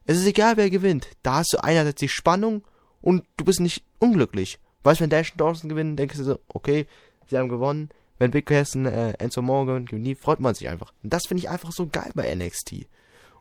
es 0.06 0.18
ist 0.18 0.28
egal, 0.28 0.58
wer 0.58 0.70
gewinnt. 0.70 1.08
Da 1.24 1.36
hast 1.36 1.54
du 1.54 1.64
einerseits 1.64 2.00
die 2.00 2.10
Spannung 2.10 2.64
und 3.02 3.24
du 3.38 3.46
bist 3.46 3.60
nicht 3.60 3.84
unglücklich. 4.00 4.60
Weißt 4.84 5.00
du, 5.00 5.04
wenn 5.04 5.10
Dash 5.10 5.32
und 5.32 5.42
Dawson 5.42 5.70
gewinnen, 5.70 5.96
denkst 5.96 6.18
du 6.18 6.24
so, 6.24 6.40
okay, 6.50 6.88
sie 7.28 7.38
haben 7.38 7.50
gewonnen 7.50 7.90
wenn 8.20 8.32
Big 8.32 8.46
Cass 8.46 8.76
äh, 8.76 9.14
Enzo 9.20 9.42
Morgan 9.42 9.86
gewinnt, 9.86 10.20
freut 10.20 10.40
man 10.40 10.56
sich 10.56 10.70
einfach. 10.70 10.94
Und 11.04 11.14
das 11.14 11.28
finde 11.28 11.44
ich 11.44 11.50
einfach 11.50 11.72
so 11.72 11.88
geil 11.88 12.12
bei 12.16 12.34
NXT. 12.34 12.74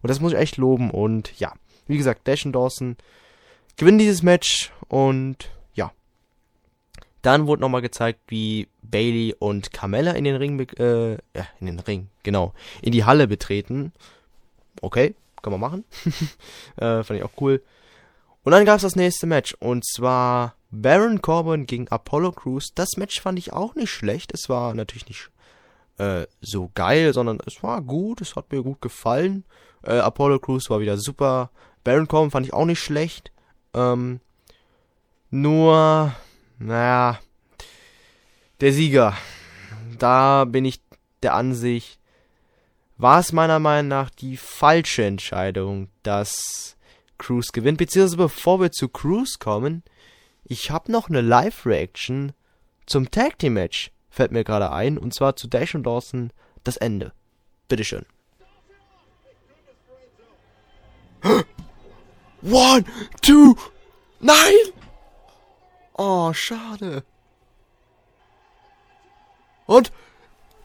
Und 0.02 0.10
das 0.10 0.20
muss 0.20 0.32
ich 0.32 0.38
echt 0.38 0.56
loben. 0.56 0.90
Und 0.90 1.38
ja, 1.38 1.52
wie 1.86 1.96
gesagt, 1.96 2.26
Dash 2.26 2.44
und 2.44 2.52
Dawson 2.52 2.96
gewinnen 3.76 3.98
dieses 3.98 4.22
Match 4.22 4.72
und 4.88 5.50
ja. 5.74 5.92
Dann 7.22 7.46
wurde 7.46 7.62
nochmal 7.62 7.82
gezeigt, 7.82 8.20
wie 8.28 8.68
Bailey 8.82 9.34
und 9.38 9.72
Carmella 9.72 10.12
in 10.12 10.24
den 10.24 10.36
Ring, 10.36 10.60
äh, 10.78 11.12
ja, 11.12 11.46
in 11.60 11.66
den 11.66 11.80
Ring, 11.80 12.08
genau, 12.22 12.52
in 12.82 12.92
die 12.92 13.04
Halle 13.04 13.26
betreten. 13.26 13.92
Okay, 14.80 15.14
kann 15.42 15.52
man 15.52 15.60
machen. 15.60 15.84
äh, 16.76 17.02
fand 17.02 17.18
ich 17.18 17.22
auch 17.22 17.40
cool. 17.40 17.62
Und 18.44 18.52
dann 18.52 18.64
gab 18.64 18.76
es 18.76 18.82
das 18.82 18.96
nächste 18.96 19.26
Match 19.26 19.54
und 19.58 19.84
zwar 19.84 20.54
Baron 20.82 21.22
Corbin 21.22 21.66
gegen 21.66 21.88
Apollo 21.88 22.32
Crews. 22.32 22.72
Das 22.74 22.96
Match 22.96 23.20
fand 23.20 23.38
ich 23.38 23.52
auch 23.52 23.74
nicht 23.74 23.90
schlecht. 23.90 24.32
Es 24.34 24.48
war 24.48 24.74
natürlich 24.74 25.08
nicht 25.08 25.30
äh, 25.98 26.26
so 26.40 26.70
geil, 26.74 27.12
sondern 27.12 27.38
es 27.46 27.62
war 27.62 27.80
gut. 27.82 28.20
Es 28.20 28.36
hat 28.36 28.52
mir 28.52 28.62
gut 28.62 28.80
gefallen. 28.80 29.44
Äh, 29.82 29.98
Apollo 29.98 30.40
Crews 30.40 30.68
war 30.70 30.80
wieder 30.80 30.98
super. 30.98 31.50
Baron 31.84 32.08
Corbin 32.08 32.30
fand 32.30 32.46
ich 32.46 32.52
auch 32.52 32.66
nicht 32.66 32.80
schlecht. 32.80 33.32
Ähm, 33.74 34.20
nur, 35.30 36.14
naja, 36.58 37.20
Der 38.60 38.72
Sieger. 38.72 39.16
Da 39.98 40.44
bin 40.44 40.64
ich 40.64 40.80
der 41.22 41.34
Ansicht, 41.34 41.98
war 42.98 43.20
es 43.20 43.32
meiner 43.32 43.58
Meinung 43.58 43.88
nach 43.88 44.10
die 44.10 44.36
falsche 44.36 45.04
Entscheidung, 45.04 45.88
dass 46.02 46.76
Cruz 47.18 47.52
gewinnt. 47.52 47.78
Beziehungsweise 47.78 48.16
bevor 48.16 48.60
wir 48.60 48.72
zu 48.72 48.88
Cruz 48.88 49.38
kommen, 49.38 49.82
ich 50.48 50.70
habe 50.70 50.92
noch 50.92 51.08
eine 51.08 51.20
Live-Reaction 51.20 52.32
zum 52.86 53.10
Tag 53.10 53.38
Team 53.38 53.54
Match, 53.54 53.90
fällt 54.10 54.30
mir 54.30 54.44
gerade 54.44 54.70
ein, 54.70 54.96
und 54.96 55.12
zwar 55.12 55.34
zu 55.34 55.48
Dash 55.48 55.74
und 55.74 55.82
Dawson 55.82 56.32
das 56.62 56.76
Ende. 56.76 57.12
Bitteschön. 57.68 58.06
One, 62.42 62.84
two, 63.22 63.56
nein! 64.20 64.54
Oh, 65.98 66.32
schade. 66.32 67.02
Und 69.66 69.90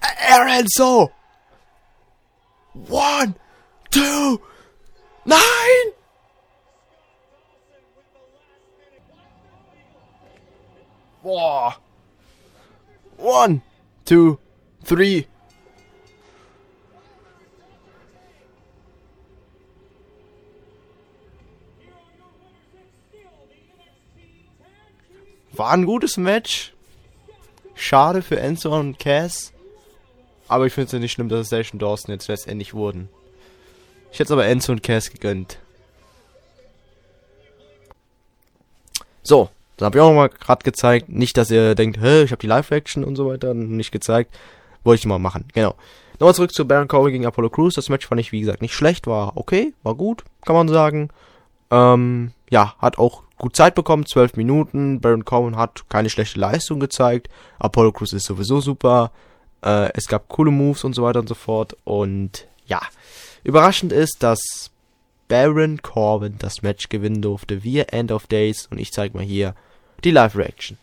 Aaron 0.02 0.68
so. 0.68 1.12
One, 2.88 3.34
two, 3.90 4.40
nein! 5.26 6.01
Boah. 11.22 11.76
One, 13.18 13.62
two, 14.06 14.40
three. 14.84 15.26
War 25.54 25.72
ein 25.72 25.86
gutes 25.86 26.18
Match. 26.18 26.74
Schade 27.76 28.22
für 28.24 28.40
Enzo 28.40 28.76
und 28.76 28.98
Cass. 28.98 29.54
Aber 30.48 30.66
ich 30.66 30.74
finde 30.74 30.88
es 30.88 30.92
ja 30.92 31.00
nicht 31.00 31.12
schlimm, 31.12 31.30
dass 31.30 31.42
es 31.42 31.48
Station 31.48 31.80
Dawson 31.80 32.12
jetzt 32.12 32.28
letztendlich 32.28 32.74
wurden. 32.74 33.10
Ich 34.12 34.20
hätte 34.20 34.26
es 34.26 34.32
aber 34.32 34.48
Enzo 34.48 34.72
und 34.72 34.82
Cass 34.82 35.12
gegönnt. 35.12 35.60
So, 39.24 39.50
dann 39.82 39.88
habe 39.88 39.98
ich 39.98 40.02
auch 40.04 40.10
noch 40.10 40.16
mal 40.16 40.30
gerade 40.30 40.64
gezeigt. 40.64 41.10
Nicht, 41.10 41.38
dass 41.38 41.50
ihr 41.50 41.74
denkt, 41.74 42.00
hä, 42.00 42.22
ich 42.24 42.32
habe 42.32 42.40
die 42.40 42.48
Live-Action 42.48 43.04
und 43.04 43.16
so 43.16 43.28
weiter 43.28 43.56
nicht 43.56 43.92
gezeigt. 43.92 44.38
Wollte 44.84 45.00
ich 45.00 45.06
mal 45.08 45.18
machen, 45.18 45.46
genau. 45.54 45.76
Nochmal 46.20 46.36
zurück 46.36 46.54
zu 46.54 46.68
Baron 46.68 46.88
Corbin 46.88 47.14
gegen 47.14 47.26
Apollo 47.26 47.50
Crews. 47.50 47.74
Das 47.74 47.90
Match 47.90 48.06
fand 48.06 48.22
ich, 48.22 48.32
wie 48.32 48.42
gesagt, 48.42 48.62
nicht 48.62 48.76
schlecht. 48.76 49.08
War 49.08 49.38
okay, 49.38 49.74
war 49.82 49.96
gut, 49.96 50.24
kann 50.46 50.56
man 50.56 50.68
sagen. 50.68 51.10
Ähm, 51.72 52.32
ja, 52.52 52.76
hat 52.78 53.00
auch 53.00 53.24
gut 53.40 53.56
Zeit 53.56 53.74
bekommen, 53.74 54.06
12 54.06 54.36
Minuten. 54.36 55.02
Baron 55.02 55.26
Corbin 55.26 55.58
hat 55.58 55.90
keine 55.90 56.12
schlechte 56.12 56.40
Leistung 56.40 56.80
gezeigt. 56.80 57.28
Apollo 57.58 57.94
Crews 57.94 58.14
ist 58.14 58.26
sowieso 58.26 58.62
super. 58.62 59.12
Äh, 59.64 59.90
es 59.96 60.08
gab 60.08 60.30
coole 60.30 60.52
Moves 60.52 60.84
und 60.84 60.94
so 60.94 61.02
weiter 61.02 61.22
und 61.22 61.28
so 61.28 61.34
fort. 61.34 61.76
Und 61.86 62.46
ja, 62.68 62.82
überraschend 63.44 63.92
ist, 63.94 64.22
dass 64.22 64.70
Baron 65.28 65.82
Corbin 65.82 66.36
das 66.38 66.62
Match 66.62 66.90
gewinnen 66.90 67.24
durfte 67.24 67.64
via 67.64 67.86
End 67.86 68.12
of 68.12 68.28
Days. 68.28 68.68
Und 68.70 68.78
ich 68.78 68.92
zeige 68.92 69.18
mal 69.18 69.26
hier 69.26 69.56
die 70.02 70.12
Live-Reaction. 70.12 70.78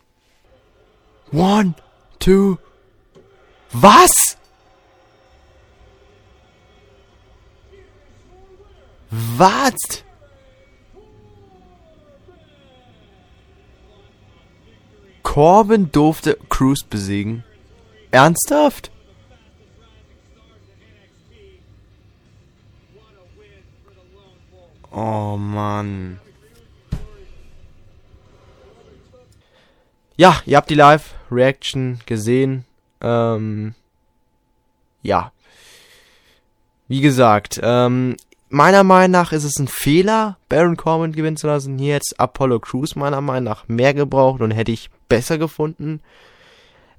One, 1.31 1.75
two. 2.19 2.57
Was? 3.71 4.37
Was? 9.11 10.03
Corbin 15.23 15.91
durfte 15.91 16.37
Cruz 16.49 16.83
besiegen. 16.83 17.43
Ernsthaft? 18.11 18.91
Oh 24.91 25.37
Mann. 25.37 26.19
Ja, 30.19 30.41
ihr 30.45 30.57
habt 30.57 30.69
die 30.69 30.75
Live-Reaction 30.75 32.01
gesehen. 32.05 32.65
Ähm, 32.99 33.73
ja. 35.01 35.31
Wie 36.89 36.99
gesagt, 36.99 37.57
ähm, 37.63 38.17
meiner 38.49 38.83
Meinung 38.83 39.11
nach 39.11 39.31
ist 39.31 39.45
es 39.45 39.57
ein 39.59 39.69
Fehler, 39.69 40.37
Baron 40.49 40.75
Corbin 40.75 41.13
gewinnen 41.13 41.37
zu 41.37 41.47
lassen. 41.47 41.77
Hier 41.77 41.93
jetzt 41.93 42.19
Apollo 42.19 42.59
Crews 42.59 42.97
meiner 42.97 43.21
Meinung 43.21 43.45
nach 43.45 43.69
mehr 43.69 43.93
gebraucht 43.93 44.41
und 44.41 44.51
hätte 44.51 44.73
ich 44.73 44.89
besser 45.07 45.37
gefunden. 45.37 46.01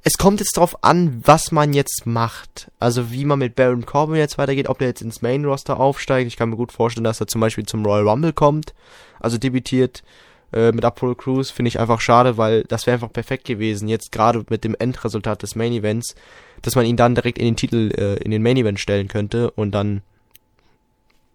Es 0.03 0.17
kommt 0.17 0.41
jetzt 0.41 0.57
darauf 0.57 0.83
an, 0.83 1.21
was 1.23 1.53
man 1.53 1.75
jetzt 1.75 2.07
macht. 2.07 2.71
Also 2.79 3.13
wie 3.13 3.27
man 3.27 3.39
mit 3.39 3.55
Baron 3.55 3.85
Corbin 3.85 4.17
jetzt 4.17 4.39
weitergeht, 4.39 4.71
ob 4.71 4.79
der 4.79 4.89
jetzt 4.89 5.03
ins 5.03 5.21
Main 5.21 5.45
Roster 5.45 5.79
aufsteigt. 5.79 6.27
Ich 6.27 6.39
kann 6.39 6.49
mir 6.49 6.57
gut 6.57 6.73
vorstellen, 6.73 7.05
dass 7.05 7.21
er 7.21 7.27
zum 7.27 7.43
Beispiel 7.43 7.67
zum 7.67 7.85
Royal 7.85 8.09
Rumble 8.09 8.33
kommt. 8.33 8.73
Also 9.19 9.37
debütiert 9.37 10.05
äh, 10.53 10.73
mit 10.73 10.85
Apollo 10.85 11.17
Crews. 11.17 11.51
Finde 11.51 11.69
ich 11.69 11.81
einfach 11.81 12.01
schade, 12.01 12.37
weil 12.37 12.65
das 12.65 12.87
wäre 12.87 12.95
einfach 12.95 13.13
perfekt 13.13 13.45
gewesen. 13.45 13.89
Jetzt 13.89 14.13
gerade 14.13 14.45
mit 14.49 14.65
dem 14.65 14.77
Endresultat 14.79 15.43
des 15.43 15.55
Main 15.55 15.73
Events, 15.73 16.15
dass 16.63 16.75
man 16.75 16.87
ihn 16.87 16.97
dann 16.97 17.15
direkt 17.15 17.39
in 17.39 17.47
den 17.47 17.57
Titel, 17.57 17.93
äh, 17.97 18.23
in 18.23 18.31
den 18.31 18.43
Main 18.43 18.57
Event 18.57 18.81
stellen 18.81 19.09
könnte 19.09 19.51
und 19.51 19.73
dann 19.73 20.03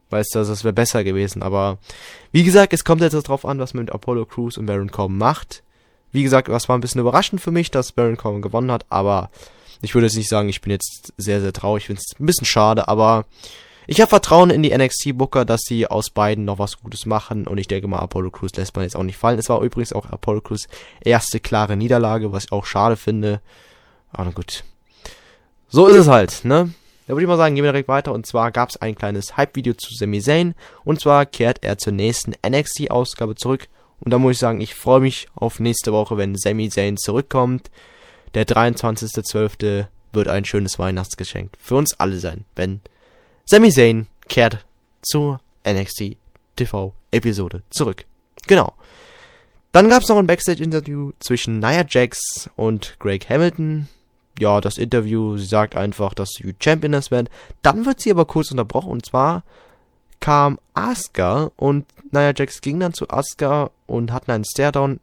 weißt 0.10 0.36
du, 0.36 0.40
das 0.40 0.64
wäre 0.64 0.74
besser 0.74 1.04
gewesen. 1.04 1.44
Aber 1.44 1.78
wie 2.32 2.44
gesagt, 2.44 2.74
es 2.74 2.84
kommt 2.84 3.02
jetzt 3.02 3.14
darauf 3.14 3.46
an, 3.46 3.60
was 3.60 3.74
man 3.74 3.86
mit 3.86 3.94
Apollo 3.94 4.26
Crews 4.26 4.58
und 4.58 4.66
Baron 4.66 4.92
Corbin 4.92 5.18
macht. 5.18 5.64
Wie 6.12 6.24
gesagt, 6.24 6.48
das 6.48 6.70
war 6.70 6.78
ein 6.78 6.82
bisschen 6.82 7.02
überraschend 7.02 7.42
für 7.42 7.52
mich, 7.52 7.72
dass 7.72 7.92
Baron 7.92 8.18
Corbin 8.18 8.42
gewonnen 8.42 8.72
hat, 8.72 8.86
aber 8.90 9.30
ich 9.82 9.94
würde 9.94 10.08
jetzt 10.08 10.16
nicht 10.16 10.30
sagen, 10.30 10.50
ich 10.50 10.62
bin 10.62 10.72
jetzt 10.72 11.14
sehr, 11.18 11.42
sehr 11.42 11.54
traurig. 11.54 11.84
Ich 11.84 11.88
finde 11.88 12.02
es 12.02 12.20
ein 12.20 12.26
bisschen 12.26 12.46
schade, 12.46 12.88
aber 12.88 13.26
ich 13.88 14.02
habe 14.02 14.10
Vertrauen 14.10 14.50
in 14.50 14.64
die 14.64 14.76
NXT-Booker, 14.76 15.46
dass 15.46 15.62
sie 15.62 15.88
aus 15.88 16.10
beiden 16.10 16.46
noch 16.46 16.60
was 16.60 16.78
Gutes 16.82 17.06
machen 17.06 17.48
und 17.48 17.58
ich 17.58 17.68
denke 17.68 17.88
mal, 17.88 18.00
Apollo 18.00 18.32
Crews 18.32 18.56
lässt 18.56 18.76
man 18.76 18.84
jetzt 18.84 18.96
auch 18.96 19.04
nicht 19.04 19.18
fallen. 19.18 19.40
Es 19.40 19.50
war 19.50 19.62
übrigens 19.62 19.94
auch 19.94 20.08
Apollo 20.08 20.42
Crews 20.42 20.68
erste 21.02 21.40
klare 21.40 21.76
Niederlage, 21.76 22.32
was 22.32 22.46
ich 22.46 22.52
auch 22.52 22.66
schade 22.66 22.96
finde. 22.96 23.42
Aber 24.12 24.32
gut. 24.32 24.64
So 25.68 25.88
ist 25.88 25.98
es 25.98 26.08
halt, 26.08 26.46
ne? 26.46 26.74
Da 27.08 27.14
würde 27.14 27.24
ich 27.24 27.28
mal 27.28 27.38
sagen, 27.38 27.54
gehen 27.54 27.64
wir 27.64 27.72
direkt 27.72 27.88
weiter. 27.88 28.14
Und 28.14 28.26
zwar 28.26 28.52
gab 28.52 28.70
es 28.70 28.78
ein 28.78 28.96
kleines 28.96 29.38
Hype-Video 29.38 29.76
zu 29.76 29.94
Sami 29.94 30.22
Zayn. 30.22 30.56
Und 30.84 31.00
zwar 31.00 31.26
kehrt 31.26 31.64
er 31.64 31.78
zur 31.78 31.94
nächsten 31.94 32.34
NXT-Ausgabe 32.48 33.36
zurück. 33.36 33.68
Und 34.00 34.12
da 34.12 34.18
muss 34.18 34.34
ich 34.34 34.40
sagen, 34.40 34.62
ich 34.62 34.74
freue 34.74 35.02
mich 35.02 35.28
auf 35.36 35.60
nächste 35.60 35.94
Woche, 35.94 36.18
wenn 36.18 36.36
Sami 36.36 36.70
Zayn 36.70 36.98
zurückkommt. 36.98 37.70
Der 38.34 38.48
23.12. 38.48 39.86
wird 40.14 40.28
ein 40.28 40.46
schönes 40.46 40.80
Weihnachtsgeschenk 40.80 41.52
für 41.60 41.76
uns 41.76 42.00
alle 42.00 42.20
sein, 42.20 42.46
wenn 42.56 42.82
Sami 43.48 43.70
Zayn 43.70 44.08
kehrt 44.28 44.66
zur 45.04 45.40
NXT 45.68 46.18
TV 46.56 46.94
Episode 47.12 47.62
zurück. 47.70 48.06
Genau. 48.48 48.74
Dann 49.72 49.88
gab 49.88 50.02
es 50.02 50.10
noch 50.10 50.18
ein 50.18 50.26
Backstage-Interview 50.26 51.12
zwischen 51.20 51.60
Nia 51.60 51.86
Jax 51.88 52.50
und 52.56 52.96
Greg 52.98 53.30
Hamilton. 53.30 53.88
Ja, 54.40 54.62
das 54.62 54.80
Interview, 54.80 55.38
sie 55.38 55.46
sagt 55.46 55.76
einfach, 55.76 56.16
dass 56.16 56.32
sie 56.32 56.56
Championess 56.60 57.12
werden. 57.12 57.30
Dann 57.62 57.86
wird 57.86 58.00
sie 58.00 58.10
aber 58.10 58.26
kurz 58.26 58.50
unterbrochen 58.50 58.90
und 58.90 59.06
zwar 59.06 59.44
kam 60.20 60.58
Asuka 60.74 61.52
und 61.56 61.86
Nia 62.12 62.34
Jax 62.36 62.62
ging 62.62 62.80
dann 62.80 62.96
zu 62.96 63.12
Asuka 63.12 63.70
und 63.86 64.12
hatten 64.12 64.32
einen 64.32 64.46
Staredown. 64.46 65.00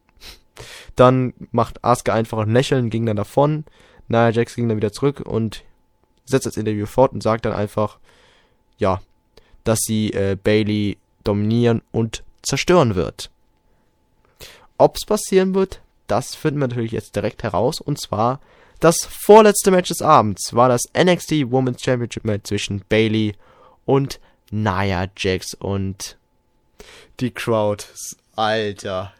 Dann 0.96 1.32
macht 1.52 1.84
Asuka 1.84 2.12
einfach 2.12 2.38
ein 2.38 2.52
Lächeln, 2.52 2.90
ging 2.90 3.06
dann 3.06 3.16
davon. 3.16 3.64
Nia 4.08 4.30
Jax 4.30 4.56
ging 4.56 4.68
dann 4.68 4.78
wieder 4.78 4.92
zurück 4.92 5.20
und 5.20 5.62
setzt 6.24 6.46
das 6.46 6.56
Interview 6.56 6.86
fort 6.86 7.12
und 7.12 7.22
sagt 7.22 7.44
dann 7.44 7.52
einfach, 7.52 7.98
ja, 8.82 9.00
dass 9.64 9.78
sie 9.86 10.12
äh, 10.12 10.36
Bailey 10.36 10.98
dominieren 11.24 11.80
und 11.92 12.22
zerstören 12.42 12.94
wird. 12.94 13.30
Ob's 14.76 15.06
passieren 15.06 15.54
wird, 15.54 15.80
das 16.08 16.34
finden 16.34 16.60
wir 16.60 16.68
natürlich 16.68 16.92
jetzt 16.92 17.16
direkt 17.16 17.42
heraus. 17.42 17.80
Und 17.80 18.00
zwar 18.00 18.40
das 18.80 18.96
vorletzte 19.08 19.70
Match 19.70 19.88
des 19.88 20.02
Abends 20.02 20.54
war 20.54 20.68
das 20.68 20.82
NXT 20.98 21.50
Women's 21.50 21.82
Championship 21.82 22.24
Match 22.24 22.48
zwischen 22.48 22.82
Bailey 22.88 23.34
und 23.86 24.18
Nia 24.50 25.06
Jax 25.16 25.54
und 25.54 26.18
die 27.20 27.30
Crowd. 27.30 27.84
Alter. 28.34 29.12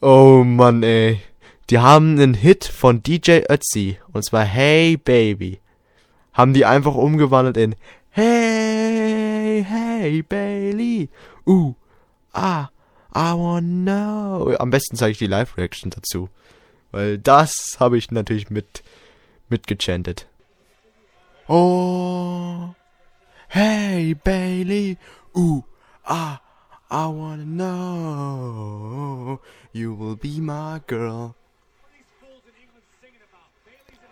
Oh 0.00 0.44
Mann, 0.44 0.82
ey. 0.84 1.20
Die 1.70 1.78
haben 1.78 2.12
einen 2.12 2.34
Hit 2.34 2.64
von 2.64 3.02
DJ 3.02 3.40
Ötzi. 3.50 3.98
Und 4.12 4.24
zwar 4.24 4.44
Hey 4.44 4.96
Baby. 4.96 5.60
Haben 6.32 6.54
die 6.54 6.64
einfach 6.64 6.94
umgewandelt 6.94 7.56
in 7.56 7.74
Hey, 8.18 9.62
hey 9.62 10.22
Bailey. 10.22 11.08
Uh, 11.46 11.74
ah, 12.34 12.68
I 13.12 13.32
wanna 13.32 13.60
know. 13.60 14.56
Am 14.58 14.70
besten 14.70 14.96
zeige 14.96 15.12
ich 15.12 15.18
die 15.18 15.28
Live-Reaction 15.28 15.90
dazu. 15.90 16.28
Weil 16.90 17.18
das 17.18 17.76
habe 17.78 17.96
ich 17.96 18.10
natürlich 18.10 18.50
mit 18.50 18.82
mitgechantet. 19.48 20.26
Oh, 21.46 22.74
hey 23.46 24.14
Bailey. 24.14 24.98
Uh, 25.32 25.62
ah, 26.04 26.40
I 26.90 27.06
wanna 27.06 27.44
know. 27.44 29.38
You 29.72 29.94
will 29.94 30.16
be 30.16 30.40
my 30.40 30.80
girl. 30.88 31.36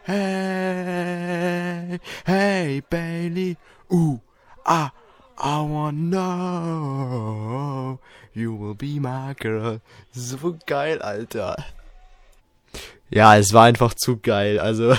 Hey, 0.04 1.98
hey, 2.24 2.80
Bailey. 2.88 3.56
Ooh, 3.90 4.20
ah, 4.64 4.90
I 5.38 5.60
wanna 5.60 5.92
know. 5.92 7.98
You 8.34 8.54
will 8.54 8.74
be 8.74 9.00
my 9.00 9.34
girl. 9.38 9.80
So 10.12 10.56
geil, 10.66 11.00
Alter. 11.00 11.56
Ja, 13.10 13.36
es 13.36 13.52
war 13.52 13.64
einfach 13.64 13.94
zu 13.94 14.18
geil. 14.18 14.58
Also, 14.58 14.94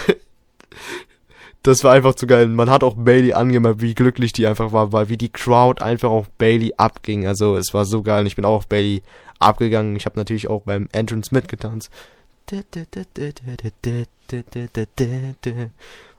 das 1.64 1.84
war 1.84 1.94
einfach 1.94 2.16
zu 2.16 2.28
geil. 2.28 2.48
Man 2.48 2.70
hat 2.70 2.84
auch 2.84 2.96
Bailey 2.96 3.34
angemerkt, 3.34 3.82
wie 3.82 3.94
glücklich 3.94 4.34
die 4.34 4.48
einfach 4.48 4.72
war, 4.72 4.94
weil 4.94 5.10
wie 5.10 5.18
die 5.18 5.32
Crowd 5.32 5.84
einfach 5.84 6.10
auf 6.10 6.30
Bailey 6.32 6.74
abging. 6.78 7.28
Also, 7.28 7.58
es 7.58 7.74
war 7.74 7.86
so 7.86 8.02
geil. 8.02 8.26
Ich 8.26 8.36
bin 8.36 8.46
auch 8.46 8.56
auf 8.56 8.68
Bailey 8.68 9.04
abgegangen. 9.40 9.96
Ich 9.96 10.06
habe 10.06 10.18
natürlich 10.18 10.50
auch 10.50 10.64
beim 10.64 10.88
Entrance 10.92 11.34
mitgetanzt. 11.34 11.92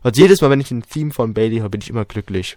Also 0.03 0.21
jedes 0.21 0.41
Mal, 0.41 0.51
wenn 0.51 0.61
ich 0.61 0.71
ein 0.71 0.83
Theme 0.83 1.13
von 1.13 1.35
Bailey 1.35 1.59
höre, 1.59 1.69
bin 1.69 1.81
ich 1.81 1.91
immer 1.91 2.05
glücklich. 2.05 2.57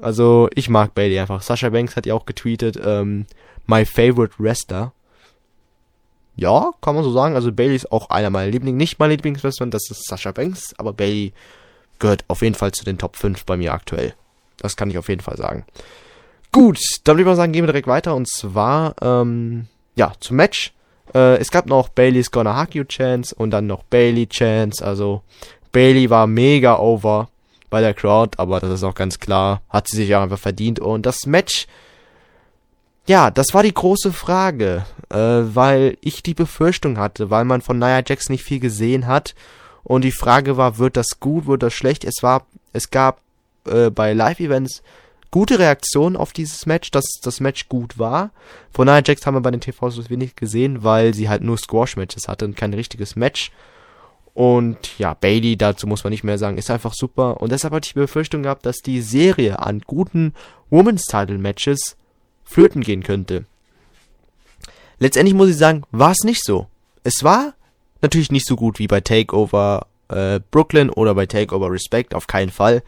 Also 0.00 0.48
ich 0.54 0.68
mag 0.68 0.94
Bailey 0.94 1.18
einfach. 1.18 1.42
Sasha 1.42 1.68
Banks 1.68 1.96
hat 1.96 2.06
ja 2.06 2.14
auch 2.14 2.26
getweetet, 2.26 2.78
ähm, 2.82 3.26
my 3.66 3.84
favorite 3.84 4.34
wrestler. 4.38 4.92
Ja, 6.36 6.72
kann 6.80 6.96
man 6.96 7.04
so 7.04 7.12
sagen. 7.12 7.36
Also 7.36 7.52
Bailey 7.52 7.76
ist 7.76 7.92
auch 7.92 8.10
einer 8.10 8.30
meiner 8.30 8.50
Lieblings, 8.50 8.76
nicht 8.76 8.98
mein 8.98 9.10
Lieblingswrestler, 9.10 9.66
das 9.66 9.90
ist 9.90 10.06
Sasha 10.06 10.32
Banks, 10.32 10.74
aber 10.78 10.92
Bailey 10.92 11.32
gehört 11.98 12.24
auf 12.28 12.42
jeden 12.42 12.56
Fall 12.56 12.72
zu 12.72 12.84
den 12.84 12.98
Top 12.98 13.16
5 13.16 13.44
bei 13.44 13.56
mir 13.56 13.72
aktuell. 13.72 14.14
Das 14.58 14.76
kann 14.76 14.90
ich 14.90 14.98
auf 14.98 15.08
jeden 15.08 15.22
Fall 15.22 15.36
sagen. 15.36 15.64
Gut, 16.50 16.78
dann 17.04 17.14
würde 17.14 17.22
ich 17.22 17.26
mal 17.26 17.36
sagen, 17.36 17.52
gehen 17.52 17.64
wir 17.64 17.72
direkt 17.72 17.88
weiter 17.88 18.14
und 18.14 18.28
zwar, 18.28 18.94
ähm, 19.00 19.66
ja, 19.96 20.12
zum 20.20 20.36
Match. 20.36 20.72
Äh, 21.14 21.36
es 21.38 21.50
gab 21.50 21.66
noch 21.66 21.88
Bailey's 21.88 22.30
Gonna 22.30 22.60
Hug 22.60 22.74
You 22.74 22.84
Chance 22.84 23.34
und 23.34 23.50
dann 23.50 23.66
noch 23.66 23.82
Bailey 23.84 24.26
Chance. 24.26 24.84
Also 24.84 25.22
Bailey 25.72 26.10
war 26.10 26.26
mega 26.26 26.78
over 26.78 27.28
bei 27.70 27.80
der 27.80 27.94
Crowd, 27.94 28.38
aber 28.38 28.60
das 28.60 28.70
ist 28.70 28.84
auch 28.84 28.94
ganz 28.94 29.18
klar, 29.18 29.62
hat 29.68 29.88
sie 29.88 29.96
sich 29.96 30.14
auch 30.14 30.22
einfach 30.22 30.38
verdient. 30.38 30.78
Und 30.78 31.06
das 31.06 31.26
Match, 31.26 31.66
ja, 33.06 33.30
das 33.30 33.52
war 33.52 33.62
die 33.62 33.74
große 33.74 34.12
Frage, 34.12 34.86
äh, 35.10 35.16
weil 35.16 35.98
ich 36.00 36.22
die 36.22 36.34
Befürchtung 36.34 36.98
hatte, 36.98 37.30
weil 37.30 37.44
man 37.44 37.62
von 37.62 37.78
Nia 37.78 38.02
Jax 38.06 38.28
nicht 38.28 38.44
viel 38.44 38.60
gesehen 38.60 39.06
hat. 39.06 39.34
Und 39.82 40.02
die 40.02 40.12
Frage 40.12 40.56
war, 40.56 40.78
wird 40.78 40.96
das 40.96 41.20
gut, 41.20 41.46
wird 41.46 41.62
das 41.62 41.74
schlecht? 41.74 42.04
Es 42.04 42.22
war, 42.22 42.46
es 42.72 42.90
gab 42.90 43.20
äh, 43.66 43.90
bei 43.90 44.12
Live-Events 44.12 44.82
gute 45.34 45.58
Reaktionen 45.58 46.14
auf 46.14 46.32
dieses 46.32 46.64
Match, 46.64 46.92
dass 46.92 47.18
das 47.20 47.40
Match 47.40 47.68
gut 47.68 47.98
war. 47.98 48.30
Von 48.70 48.86
Nia 48.86 49.02
Jax 49.04 49.26
haben 49.26 49.34
wir 49.34 49.40
bei 49.40 49.50
den 49.50 49.60
TVs 49.60 50.08
wenig 50.08 50.36
gesehen, 50.36 50.84
weil 50.84 51.12
sie 51.12 51.28
halt 51.28 51.42
nur 51.42 51.58
Squash-Matches 51.58 52.28
hatte 52.28 52.44
und 52.44 52.56
kein 52.56 52.72
richtiges 52.72 53.16
Match. 53.16 53.50
Und 54.32 54.96
ja, 54.96 55.14
Bailey, 55.14 55.56
dazu 55.56 55.88
muss 55.88 56.04
man 56.04 56.12
nicht 56.12 56.22
mehr 56.22 56.38
sagen, 56.38 56.56
ist 56.56 56.70
einfach 56.70 56.94
super. 56.94 57.40
Und 57.40 57.50
deshalb 57.50 57.74
hatte 57.74 57.88
ich 57.88 57.94
die 57.94 57.98
Befürchtung 57.98 58.44
gehabt, 58.44 58.64
dass 58.64 58.76
die 58.76 59.00
Serie 59.02 59.58
an 59.58 59.80
guten 59.80 60.34
Women's 60.70 61.06
Title 61.06 61.38
Matches 61.38 61.96
flöten 62.44 62.82
gehen 62.82 63.02
könnte. 63.02 63.44
Letztendlich 65.00 65.34
muss 65.34 65.48
ich 65.48 65.56
sagen, 65.56 65.82
war 65.90 66.12
es 66.12 66.22
nicht 66.22 66.44
so. 66.44 66.68
Es 67.02 67.24
war 67.24 67.54
natürlich 68.02 68.30
nicht 68.30 68.46
so 68.46 68.54
gut 68.54 68.78
wie 68.78 68.86
bei 68.86 69.00
Takeover 69.00 69.88
äh, 70.10 70.38
Brooklyn 70.52 70.90
oder 70.90 71.16
bei 71.16 71.26
Takeover 71.26 71.72
Respect, 71.72 72.14
auf 72.14 72.28
keinen 72.28 72.52
Fall. 72.52 72.84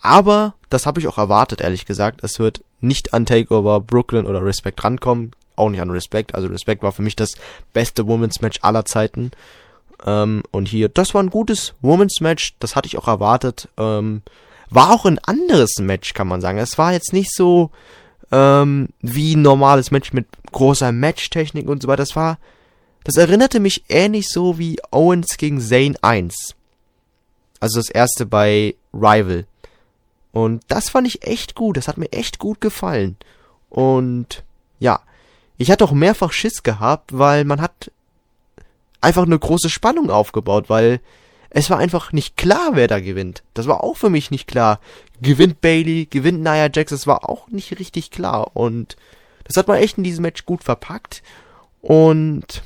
Aber 0.00 0.54
das 0.70 0.86
habe 0.86 1.00
ich 1.00 1.08
auch 1.08 1.18
erwartet, 1.18 1.60
ehrlich 1.60 1.86
gesagt. 1.86 2.22
Es 2.22 2.38
wird 2.38 2.62
nicht 2.80 3.14
an 3.14 3.26
Takeover 3.26 3.80
Brooklyn 3.80 4.26
oder 4.26 4.44
Respect 4.44 4.82
rankommen. 4.84 5.32
Auch 5.56 5.70
nicht 5.70 5.80
an 5.80 5.90
Respect. 5.90 6.34
Also 6.34 6.48
Respect 6.48 6.82
war 6.82 6.92
für 6.92 7.02
mich 7.02 7.16
das 7.16 7.32
beste 7.72 8.06
Women's 8.06 8.40
Match 8.40 8.58
aller 8.62 8.84
Zeiten. 8.84 9.32
Ähm, 10.06 10.42
und 10.50 10.68
hier, 10.68 10.88
das 10.88 11.14
war 11.14 11.22
ein 11.22 11.30
gutes 11.30 11.74
Women's 11.80 12.20
Match, 12.20 12.54
das 12.60 12.76
hatte 12.76 12.86
ich 12.86 12.98
auch 12.98 13.08
erwartet. 13.08 13.68
Ähm, 13.76 14.22
war 14.70 14.92
auch 14.92 15.04
ein 15.04 15.18
anderes 15.18 15.78
Match, 15.80 16.14
kann 16.14 16.28
man 16.28 16.40
sagen. 16.40 16.58
Es 16.58 16.78
war 16.78 16.92
jetzt 16.92 17.12
nicht 17.12 17.34
so 17.34 17.70
ähm, 18.30 18.90
wie 19.00 19.34
ein 19.34 19.42
normales 19.42 19.90
Match 19.90 20.12
mit 20.12 20.26
großer 20.52 20.92
Matchtechnik 20.92 21.68
und 21.68 21.82
so 21.82 21.88
weiter. 21.88 22.02
Das 22.02 22.14
war, 22.14 22.38
das 23.02 23.16
erinnerte 23.16 23.58
mich 23.58 23.84
ähnlich 23.88 24.28
so 24.28 24.58
wie 24.58 24.78
Owens 24.90 25.36
gegen 25.38 25.60
Zane 25.60 25.96
1. 26.02 26.54
Also 27.60 27.80
das 27.80 27.90
erste 27.90 28.26
bei 28.26 28.76
Rival. 28.92 29.46
Und 30.38 30.62
das 30.68 30.88
fand 30.88 31.08
ich 31.08 31.26
echt 31.26 31.56
gut. 31.56 31.76
Das 31.76 31.88
hat 31.88 31.98
mir 31.98 32.12
echt 32.12 32.38
gut 32.38 32.60
gefallen. 32.60 33.16
Und 33.70 34.44
ja, 34.78 35.00
ich 35.56 35.70
hatte 35.70 35.84
auch 35.84 35.92
mehrfach 35.92 36.32
Schiss 36.32 36.62
gehabt, 36.62 37.18
weil 37.18 37.44
man 37.44 37.60
hat 37.60 37.90
einfach 39.00 39.24
eine 39.24 39.38
große 39.38 39.68
Spannung 39.68 40.10
aufgebaut, 40.10 40.70
weil 40.70 41.00
es 41.50 41.70
war 41.70 41.78
einfach 41.78 42.12
nicht 42.12 42.36
klar, 42.36 42.70
wer 42.74 42.86
da 42.86 43.00
gewinnt. 43.00 43.42
Das 43.54 43.66
war 43.66 43.82
auch 43.82 43.96
für 43.96 44.10
mich 44.10 44.30
nicht 44.30 44.46
klar. 44.46 44.78
Gewinnt 45.20 45.60
Bailey, 45.60 46.06
gewinnt 46.06 46.40
Nia 46.40 46.70
Jax, 46.72 46.90
das 46.90 47.08
war 47.08 47.28
auch 47.28 47.48
nicht 47.48 47.76
richtig 47.80 48.12
klar. 48.12 48.56
Und 48.56 48.96
das 49.44 49.56
hat 49.56 49.66
man 49.66 49.78
echt 49.78 49.98
in 49.98 50.04
diesem 50.04 50.22
Match 50.22 50.44
gut 50.44 50.62
verpackt. 50.62 51.22
Und 51.80 52.62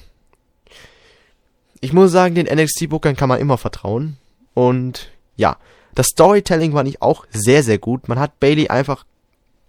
ich 1.81 1.95
muss 1.95 2.13
sagen, 2.13 2.35
den 2.35 2.47
NXT-Bookern 2.47 3.17
kann 3.17 3.31
man 3.31 3.41
immer 3.41 3.57
vertrauen. 3.57 4.19
Und 4.53 5.11
ja, 5.37 5.57
das 5.95 6.09
Storytelling 6.09 6.73
war 6.75 6.83
nicht 6.83 7.03
auch 7.03 7.27
sehr, 7.31 7.63
sehr 7.63 7.79
gut. 7.79 8.09
Man 8.09 8.19
hat 8.19 8.41
Bailey 8.41 8.69
einfach 8.69 9.05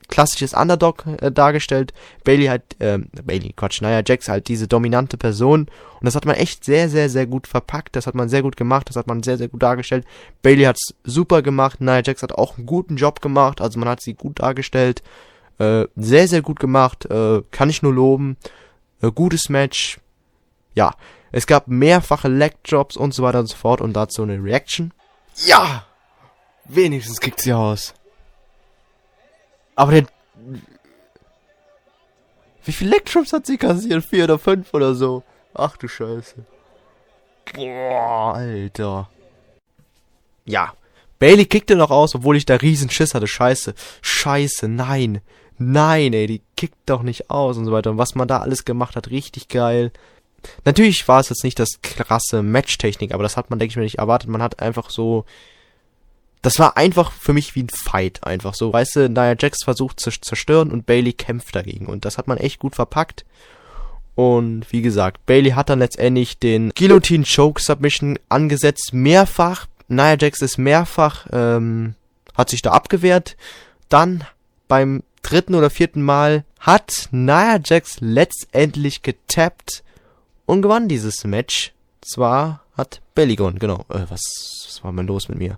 klassisches 0.07 0.53
Underdog 0.53 1.05
äh, 1.21 1.31
dargestellt. 1.31 1.93
Bailey 2.23 2.45
hat, 2.45 2.61
ähm, 2.79 3.07
Bailey, 3.23 3.53
Quatsch, 3.53 3.81
naja, 3.81 4.01
Jax 4.05 4.29
halt 4.29 4.47
diese 4.47 4.67
dominante 4.67 5.17
Person. 5.17 5.61
Und 5.61 6.05
das 6.05 6.15
hat 6.15 6.25
man 6.25 6.35
echt 6.35 6.63
sehr, 6.63 6.89
sehr, 6.89 7.09
sehr 7.09 7.25
gut 7.25 7.47
verpackt. 7.47 7.95
Das 7.95 8.07
hat 8.07 8.15
man 8.15 8.29
sehr 8.29 8.41
gut 8.41 8.57
gemacht. 8.57 8.89
Das 8.89 8.95
hat 8.95 9.07
man 9.07 9.23
sehr, 9.23 9.37
sehr 9.37 9.47
gut 9.47 9.63
dargestellt. 9.63 10.05
Bailey 10.41 10.63
hat's 10.65 10.93
super 11.03 11.41
gemacht. 11.41 11.81
Nia 11.81 12.01
Jax 12.03 12.23
hat 12.23 12.33
auch 12.33 12.57
einen 12.57 12.65
guten 12.65 12.95
Job 12.95 13.21
gemacht. 13.21 13.61
Also 13.61 13.79
man 13.79 13.89
hat 13.89 14.01
sie 14.01 14.13
gut 14.13 14.39
dargestellt. 14.39 15.01
Äh, 15.57 15.85
sehr, 15.95 16.27
sehr 16.27 16.41
gut 16.41 16.59
gemacht. 16.59 17.05
Äh, 17.05 17.41
kann 17.51 17.69
ich 17.69 17.81
nur 17.81 17.93
loben. 17.93 18.37
Äh, 19.01 19.11
gutes 19.11 19.49
Match. 19.49 19.99
Ja. 20.73 20.93
Es 21.31 21.47
gab 21.47 21.67
mehrfache 21.67 22.27
Leg-Drops 22.27 22.95
und 22.95 23.15
so 23.15 23.23
weiter 23.23 23.39
und 23.39 23.47
so 23.47 23.55
fort. 23.55 23.81
Und 23.81 23.93
dazu 23.93 24.21
eine 24.21 24.43
Reaction. 24.43 24.93
Ja! 25.45 25.85
Wenigstens 26.65 27.19
kriegt 27.19 27.41
sie 27.41 27.53
aus. 27.53 27.93
Aber 29.75 29.91
der. 29.91 30.05
Wie 32.65 32.71
viele 32.71 32.91
Lectrums 32.91 33.33
hat 33.33 33.45
sie 33.45 33.57
kassiert? 33.57 34.05
Vier 34.05 34.23
oder 34.25 34.39
fünf 34.39 34.73
oder 34.73 34.95
so? 34.95 35.23
Ach 35.53 35.75
du 35.77 35.87
Scheiße. 35.87 36.35
Boah, 37.53 38.35
Alter. 38.35 39.09
Ja. 40.45 40.73
Bailey 41.19 41.45
kickte 41.45 41.75
noch 41.75 41.91
aus, 41.91 42.15
obwohl 42.15 42.37
ich 42.37 42.45
da 42.45 42.55
riesen 42.55 42.89
Schiss 42.89 43.13
hatte. 43.13 43.27
Scheiße. 43.27 43.73
Scheiße, 44.01 44.67
nein. 44.67 45.21
Nein, 45.57 46.13
ey, 46.13 46.27
die 46.27 46.41
kickt 46.57 46.77
doch 46.85 47.03
nicht 47.03 47.29
aus 47.29 47.57
und 47.57 47.65
so 47.65 47.71
weiter. 47.71 47.91
Und 47.91 47.97
was 47.97 48.15
man 48.15 48.27
da 48.27 48.39
alles 48.39 48.65
gemacht 48.65 48.95
hat, 48.95 49.09
richtig 49.09 49.47
geil. 49.49 49.91
Natürlich 50.65 51.07
war 51.07 51.19
es 51.19 51.29
jetzt 51.29 51.43
nicht 51.43 51.59
das 51.59 51.81
krasse 51.81 52.43
Matchtechnik, 52.43 53.13
aber 53.13 53.23
das 53.23 53.37
hat 53.37 53.49
man, 53.49 53.59
denke 53.59 53.71
ich 53.71 53.75
mir, 53.77 53.83
nicht 53.83 53.99
erwartet. 53.99 54.29
Man 54.29 54.41
hat 54.41 54.59
einfach 54.59 54.89
so 54.89 55.25
das 56.43 56.59
war 56.59 56.75
einfach 56.75 57.11
für 57.13 57.31
mich 57.31 57.55
wie 57.55 57.63
ein 57.63 57.69
Fight, 57.69 58.23
einfach 58.23 58.53
so. 58.53 58.71
Weißt 58.71 58.97
du, 58.97 59.09
Nia 59.09 59.35
Jax 59.39 59.63
versucht 59.63 60.01
zu 60.01 60.11
zerstören 60.11 60.71
und 60.71 60.85
Bailey 60.85 61.13
kämpft 61.13 61.55
dagegen. 61.55 61.85
Und 61.85 62.03
das 62.03 62.17
hat 62.17 62.27
man 62.27 62.37
echt 62.37 62.59
gut 62.59 62.75
verpackt. 62.75 63.25
Und 64.13 64.71
wie 64.71 64.81
gesagt, 64.81 65.25
Bailey 65.25 65.51
hat 65.51 65.69
dann 65.69 65.79
letztendlich 65.79 66.37
den 66.37 66.71
Guillotine 66.71 67.23
Choke 67.23 67.61
Submission 67.61 68.19
angesetzt, 68.27 68.93
mehrfach. 68.93 69.67
Nia 69.87 70.17
Jax 70.19 70.41
ist 70.41 70.57
mehrfach, 70.57 71.27
ähm, 71.31 71.95
hat 72.35 72.49
sich 72.49 72.61
da 72.61 72.71
abgewehrt. 72.71 73.37
Dann 73.87 74.25
beim 74.67 75.01
dritten 75.21 75.55
oder 75.55 75.69
vierten 75.69 76.03
Mal 76.03 76.43
hat 76.59 77.07
Nia 77.11 77.57
Jax 77.63 78.01
letztendlich 78.01 79.01
getappt 79.01 79.81
und 80.45 80.61
gewann 80.61 80.89
dieses 80.89 81.23
Match. 81.23 81.71
Zwar 82.01 82.65
hat 82.75 82.99
Bailey 83.15 83.37
gewonnen, 83.37 83.59
genau. 83.59 83.85
Äh, 83.87 84.05
was, 84.09 84.21
was 84.67 84.83
war 84.83 84.91
denn 84.91 85.07
los 85.07 85.29
mit 85.29 85.37
mir? 85.37 85.57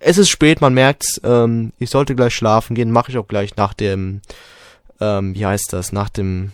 Es 0.00 0.16
ist 0.16 0.30
spät, 0.30 0.62
man 0.62 0.74
merkt's. 0.74 1.20
Ähm, 1.22 1.72
ich 1.78 1.90
sollte 1.90 2.14
gleich 2.14 2.34
schlafen 2.34 2.74
gehen, 2.74 2.90
mache 2.90 3.10
ich 3.10 3.18
auch 3.18 3.28
gleich 3.28 3.56
nach 3.56 3.74
dem, 3.74 4.22
ähm, 5.00 5.34
wie 5.34 5.44
heißt 5.44 5.72
das, 5.72 5.92
nach 5.92 6.08
dem 6.08 6.52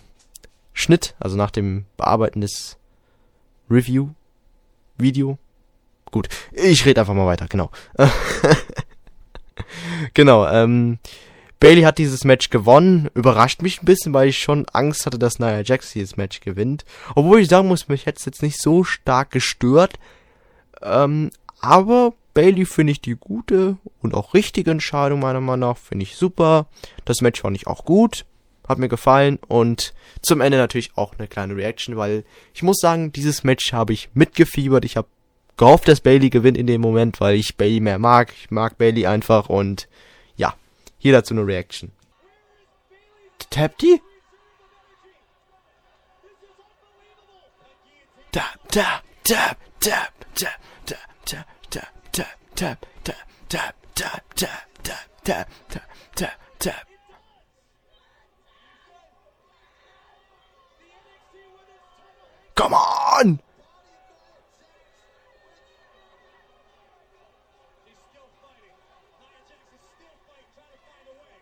Schnitt, 0.74 1.14
also 1.20 1.36
nach 1.36 1.52
dem 1.52 1.86
Bearbeiten 1.96 2.40
des 2.40 2.76
Review, 3.70 4.10
Video. 4.98 5.38
Gut, 6.10 6.28
ich 6.52 6.84
rede 6.84 7.00
einfach 7.00 7.14
mal 7.14 7.26
weiter, 7.26 7.46
genau. 7.46 7.70
genau, 10.14 10.48
ähm, 10.48 10.98
Bailey 11.60 11.82
hat 11.82 11.98
dieses 11.98 12.24
Match 12.24 12.50
gewonnen. 12.50 13.08
Überrascht 13.14 13.62
mich 13.62 13.80
ein 13.80 13.86
bisschen, 13.86 14.12
weil 14.12 14.28
ich 14.28 14.38
schon 14.38 14.66
Angst 14.72 15.06
hatte, 15.06 15.18
dass 15.18 15.38
Nia 15.38 15.62
Jax 15.62 15.92
dieses 15.92 16.16
Match 16.16 16.40
gewinnt. 16.40 16.84
Obwohl 17.14 17.40
ich 17.40 17.48
sagen 17.48 17.68
muss, 17.68 17.88
mich 17.88 18.06
hätte 18.06 18.18
es 18.18 18.26
jetzt 18.26 18.42
nicht 18.42 18.60
so 18.60 18.84
stark 18.84 19.30
gestört. 19.30 19.94
Ähm, 20.82 21.30
aber 21.60 22.12
Bailey 22.36 22.66
finde 22.66 22.90
ich 22.92 23.00
die 23.00 23.14
gute 23.14 23.78
und 24.02 24.12
auch 24.12 24.34
richtige 24.34 24.70
Entscheidung 24.70 25.20
meiner 25.20 25.40
Meinung 25.40 25.70
nach. 25.70 25.78
Finde 25.78 26.02
ich 26.02 26.16
super. 26.16 26.66
Das 27.06 27.22
Match 27.22 27.40
fand 27.40 27.56
ich 27.56 27.66
auch 27.66 27.86
gut. 27.86 28.26
Hat 28.68 28.76
mir 28.76 28.90
gefallen. 28.90 29.38
Und 29.48 29.94
zum 30.20 30.42
Ende 30.42 30.58
natürlich 30.58 30.90
auch 30.96 31.14
eine 31.16 31.28
kleine 31.28 31.56
Reaction, 31.56 31.96
weil 31.96 32.26
ich 32.52 32.62
muss 32.62 32.76
sagen, 32.76 33.10
dieses 33.10 33.42
Match 33.42 33.72
habe 33.72 33.94
ich 33.94 34.10
mitgefiebert. 34.12 34.84
Ich 34.84 34.98
habe 34.98 35.08
gehofft, 35.56 35.88
dass 35.88 36.02
Bailey 36.02 36.28
gewinnt 36.28 36.58
in 36.58 36.66
dem 36.66 36.82
Moment, 36.82 37.22
weil 37.22 37.36
ich 37.36 37.56
Bailey 37.56 37.80
mehr 37.80 37.98
mag. 37.98 38.34
Ich 38.38 38.50
mag 38.50 38.76
Bailey 38.76 39.06
einfach 39.06 39.48
und 39.48 39.88
ja, 40.36 40.54
hier 40.98 41.14
dazu 41.14 41.32
eine 41.32 41.46
Reaction. 41.46 41.90
Tap 43.48 43.78
die? 43.78 44.02
Tap, 48.30 48.58
tap, 48.68 49.02
tap, 49.24 49.56
tap, 49.80 50.12
tap, 50.34 50.60
tap, 50.84 51.00
tap, 51.24 51.55
tap, 52.56 52.86
tap, 53.04 53.14
tap, 53.48 53.74
tap, 53.94 54.34
tap, 54.34 54.64
tap, 54.82 55.08
tap, 55.24 55.48
tap, 55.68 55.82
tap, 56.14 56.40
tap. 56.58 56.86
Come 62.54 62.74
on! 62.74 63.38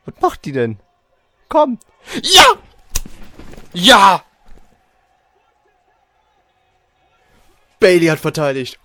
Was 0.05 0.14
macht 0.20 0.44
die 0.44 0.53
denn? 0.53 0.81
Komm! 1.48 1.79
Ja! 2.22 2.57
Ja! 3.72 4.24
Bailey 7.79 8.07
hat 8.09 8.18
verteidigt. 8.18 8.79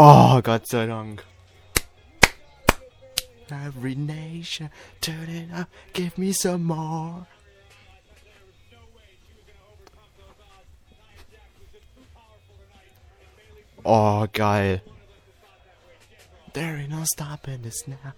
Oh, 0.00 0.40
Gott 0.40 0.68
sei 0.68 0.86
Dank. 0.86 1.24
Every 3.50 3.96
nation, 3.96 4.70
turn 5.00 5.28
it 5.28 5.52
up, 5.52 5.68
give 5.92 6.16
me 6.16 6.32
some 6.32 6.62
more. 6.62 7.26
Oh, 13.84 14.28
geil. 14.32 14.80
There 16.52 16.76
ain't 16.76 16.90
no 16.90 17.02
stopping 17.04 17.62
this 17.62 17.88
now. 17.88 18.12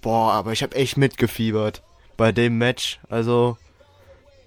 Boah, 0.00 0.32
aber 0.32 0.50
ich 0.50 0.64
hab 0.64 0.74
echt 0.74 0.96
mitgefiebert 0.96 1.82
bei 2.16 2.32
dem 2.32 2.58
Match. 2.58 2.98
Also, 3.08 3.56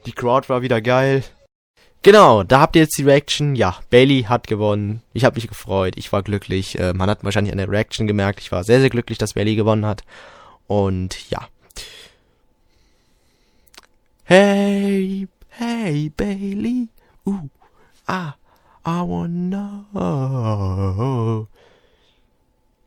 die 0.06 0.12
Crowd 0.12 0.50
war 0.50 0.64
wieder 0.64 0.82
geil. 0.82 1.24
Genau, 2.04 2.44
da 2.44 2.60
habt 2.60 2.76
ihr 2.76 2.82
jetzt 2.82 2.98
die 2.98 3.04
Reaction. 3.04 3.56
Ja, 3.56 3.78
Bailey 3.90 4.24
hat 4.24 4.48
gewonnen. 4.48 5.02
Ich 5.14 5.24
habe 5.24 5.36
mich 5.36 5.48
gefreut. 5.48 5.94
Ich 5.96 6.12
war 6.12 6.22
glücklich. 6.22 6.78
Äh, 6.78 6.92
man 6.92 7.10
hat 7.10 7.24
wahrscheinlich 7.24 7.54
an 7.54 7.60
der 7.60 7.70
Reaction 7.70 8.08
gemerkt. 8.08 8.42
Ich 8.42 8.52
war 8.52 8.66
sehr, 8.66 8.82
sehr 8.82 8.90
glücklich, 8.90 9.18
dass 9.18 9.36
Bailey 9.36 9.56
gewonnen 9.56 9.86
hat. 9.86 10.04
Und 10.68 11.30
ja. 11.30 11.48
Hey, 14.26 15.30
hey, 15.48 16.10
Bailey. 16.10 16.90
Uh, 17.26 17.48
ah, 18.06 18.34
I 18.86 19.00
wanna 19.00 19.86
know. 19.94 21.48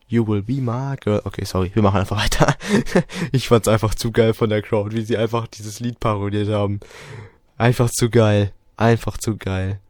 You 0.09 0.27
will 0.27 0.43
be 0.43 0.61
my 0.61 0.95
girl. 1.01 1.23
Okay, 1.25 1.47
sorry, 1.47 1.71
wir 1.73 1.83
machen 1.83 2.01
einfach 2.01 2.23
weiter. 2.23 2.55
ich 3.33 3.49
fand's 3.49 3.67
einfach 3.67 3.95
zu 3.95 4.13
geil 4.13 4.35
von 4.35 4.51
der 4.51 4.61
Crowd, 4.61 4.95
wie 4.95 5.03
sie 5.03 5.17
einfach 5.17 5.47
dieses 5.47 5.81
Lied 5.81 6.01
parodiert 6.01 6.51
haben. 6.51 6.81
Einfach 7.57 7.89
zu 7.89 8.11
geil. 8.11 8.53
Einfach 8.77 9.19
zu 9.19 9.37
geil. 9.37 9.81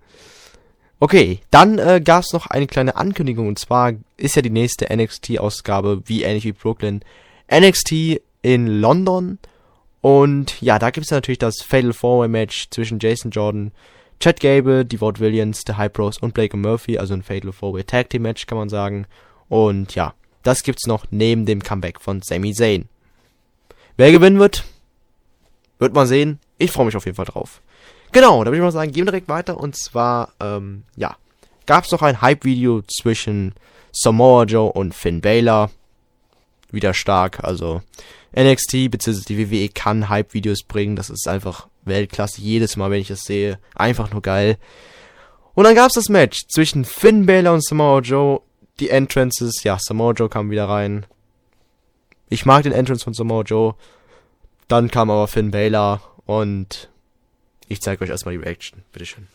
Okay, 0.98 1.40
dann 1.50 1.78
äh, 1.78 2.00
gab 2.02 2.22
es 2.22 2.32
noch 2.32 2.46
eine 2.46 2.66
kleine 2.66 2.96
Ankündigung 2.96 3.48
und 3.48 3.58
zwar 3.58 3.92
ist 4.16 4.34
ja 4.34 4.42
die 4.42 4.50
nächste 4.50 4.86
NXT-Ausgabe 4.94 6.02
wie 6.06 6.22
ähnlich 6.22 6.44
wie 6.44 6.52
Brooklyn 6.52 7.02
NXT 7.52 8.22
in 8.40 8.66
London 8.66 9.38
und 10.00 10.60
ja, 10.62 10.78
da 10.78 10.90
gibt 10.90 11.04
es 11.04 11.10
natürlich 11.10 11.38
das 11.38 11.60
Fatal 11.60 11.92
Four 11.92 12.20
Way 12.20 12.28
Match 12.28 12.68
zwischen 12.70 12.98
Jason 12.98 13.30
Jordan, 13.30 13.72
Chad 14.20 14.40
Gable, 14.40 14.86
Devon 14.86 15.18
Williams, 15.18 15.64
The 15.66 15.74
High 15.74 15.92
Bros 15.92 16.16
und 16.16 16.32
Blake 16.32 16.56
Murphy, 16.56 16.96
also 16.96 17.12
ein 17.12 17.22
Fatal 17.22 17.52
Four 17.52 17.74
Way 17.74 17.84
Tag 17.84 18.08
Team 18.08 18.22
Match 18.22 18.46
kann 18.46 18.56
man 18.56 18.70
sagen 18.70 19.06
und 19.50 19.94
ja, 19.94 20.14
das 20.42 20.62
gibt's 20.62 20.86
noch 20.86 21.04
neben 21.10 21.44
dem 21.44 21.62
Comeback 21.62 22.00
von 22.00 22.22
Sami 22.22 22.54
Zayn. 22.54 22.88
Wer 23.98 24.12
gewinnen 24.12 24.38
wird, 24.38 24.64
wird 25.78 25.92
man 25.92 26.06
sehen. 26.06 26.38
Ich 26.56 26.70
freue 26.70 26.86
mich 26.86 26.96
auf 26.96 27.04
jeden 27.04 27.16
Fall 27.16 27.26
drauf. 27.26 27.60
Genau, 28.16 28.42
da 28.42 28.46
würde 28.50 28.56
ich 28.56 28.62
mal 28.62 28.72
sagen, 28.72 28.92
gehen 28.92 29.04
wir 29.04 29.12
direkt 29.12 29.28
weiter. 29.28 29.60
Und 29.60 29.76
zwar, 29.76 30.32
ähm, 30.40 30.84
ja, 30.96 31.18
gab 31.66 31.84
es 31.84 31.90
noch 31.90 32.00
ein 32.00 32.22
Hype-Video 32.22 32.80
zwischen 32.80 33.54
Samoa 33.92 34.44
Joe 34.44 34.72
und 34.72 34.94
Finn 34.94 35.20
Balor. 35.20 35.70
Wieder 36.70 36.94
stark, 36.94 37.44
also 37.44 37.82
NXT 38.34 38.90
bzw. 38.90 39.20
die 39.28 39.38
WWE 39.38 39.68
kann 39.68 40.08
Hype-Videos 40.08 40.62
bringen. 40.62 40.96
Das 40.96 41.10
ist 41.10 41.28
einfach 41.28 41.68
Weltklasse. 41.84 42.40
Jedes 42.40 42.78
Mal, 42.78 42.90
wenn 42.90 43.02
ich 43.02 43.08
das 43.08 43.20
sehe, 43.20 43.58
einfach 43.74 44.10
nur 44.10 44.22
geil. 44.22 44.56
Und 45.52 45.64
dann 45.64 45.74
gab 45.74 45.88
es 45.88 45.96
das 45.96 46.08
Match 46.08 46.46
zwischen 46.48 46.86
Finn 46.86 47.26
Balor 47.26 47.52
und 47.52 47.66
Samoa 47.66 48.00
Joe. 48.00 48.40
Die 48.80 48.88
Entrances, 48.88 49.62
ja, 49.62 49.76
Samoa 49.78 50.12
Joe 50.12 50.30
kam 50.30 50.50
wieder 50.50 50.70
rein. 50.70 51.04
Ich 52.30 52.46
mag 52.46 52.62
den 52.62 52.72
Entrance 52.72 53.04
von 53.04 53.12
Samoa 53.12 53.42
Joe. 53.42 53.74
Dann 54.68 54.90
kam 54.90 55.10
aber 55.10 55.28
Finn 55.28 55.50
Balor 55.50 56.00
und 56.24 56.88
ich 57.68 57.80
zeige 57.80 58.04
euch 58.04 58.10
erstmal 58.10 58.36
die 58.36 58.42
Reaction. 58.42 58.82
Bitteschön. 58.92 59.28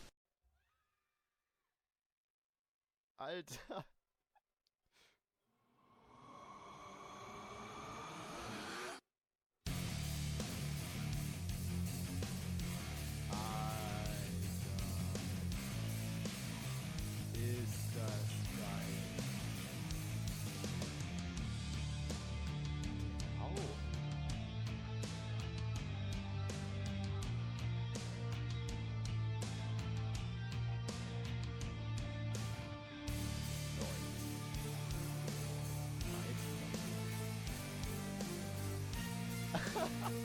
Ha 39.74 39.80
ha 39.80 39.88
ha! 40.04 40.21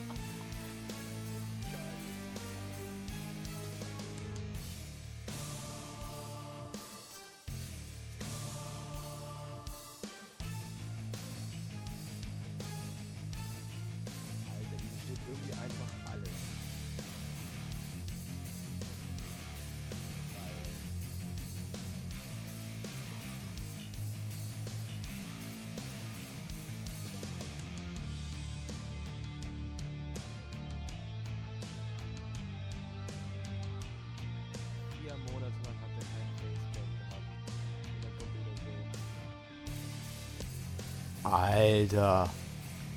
Alter. 41.33 42.29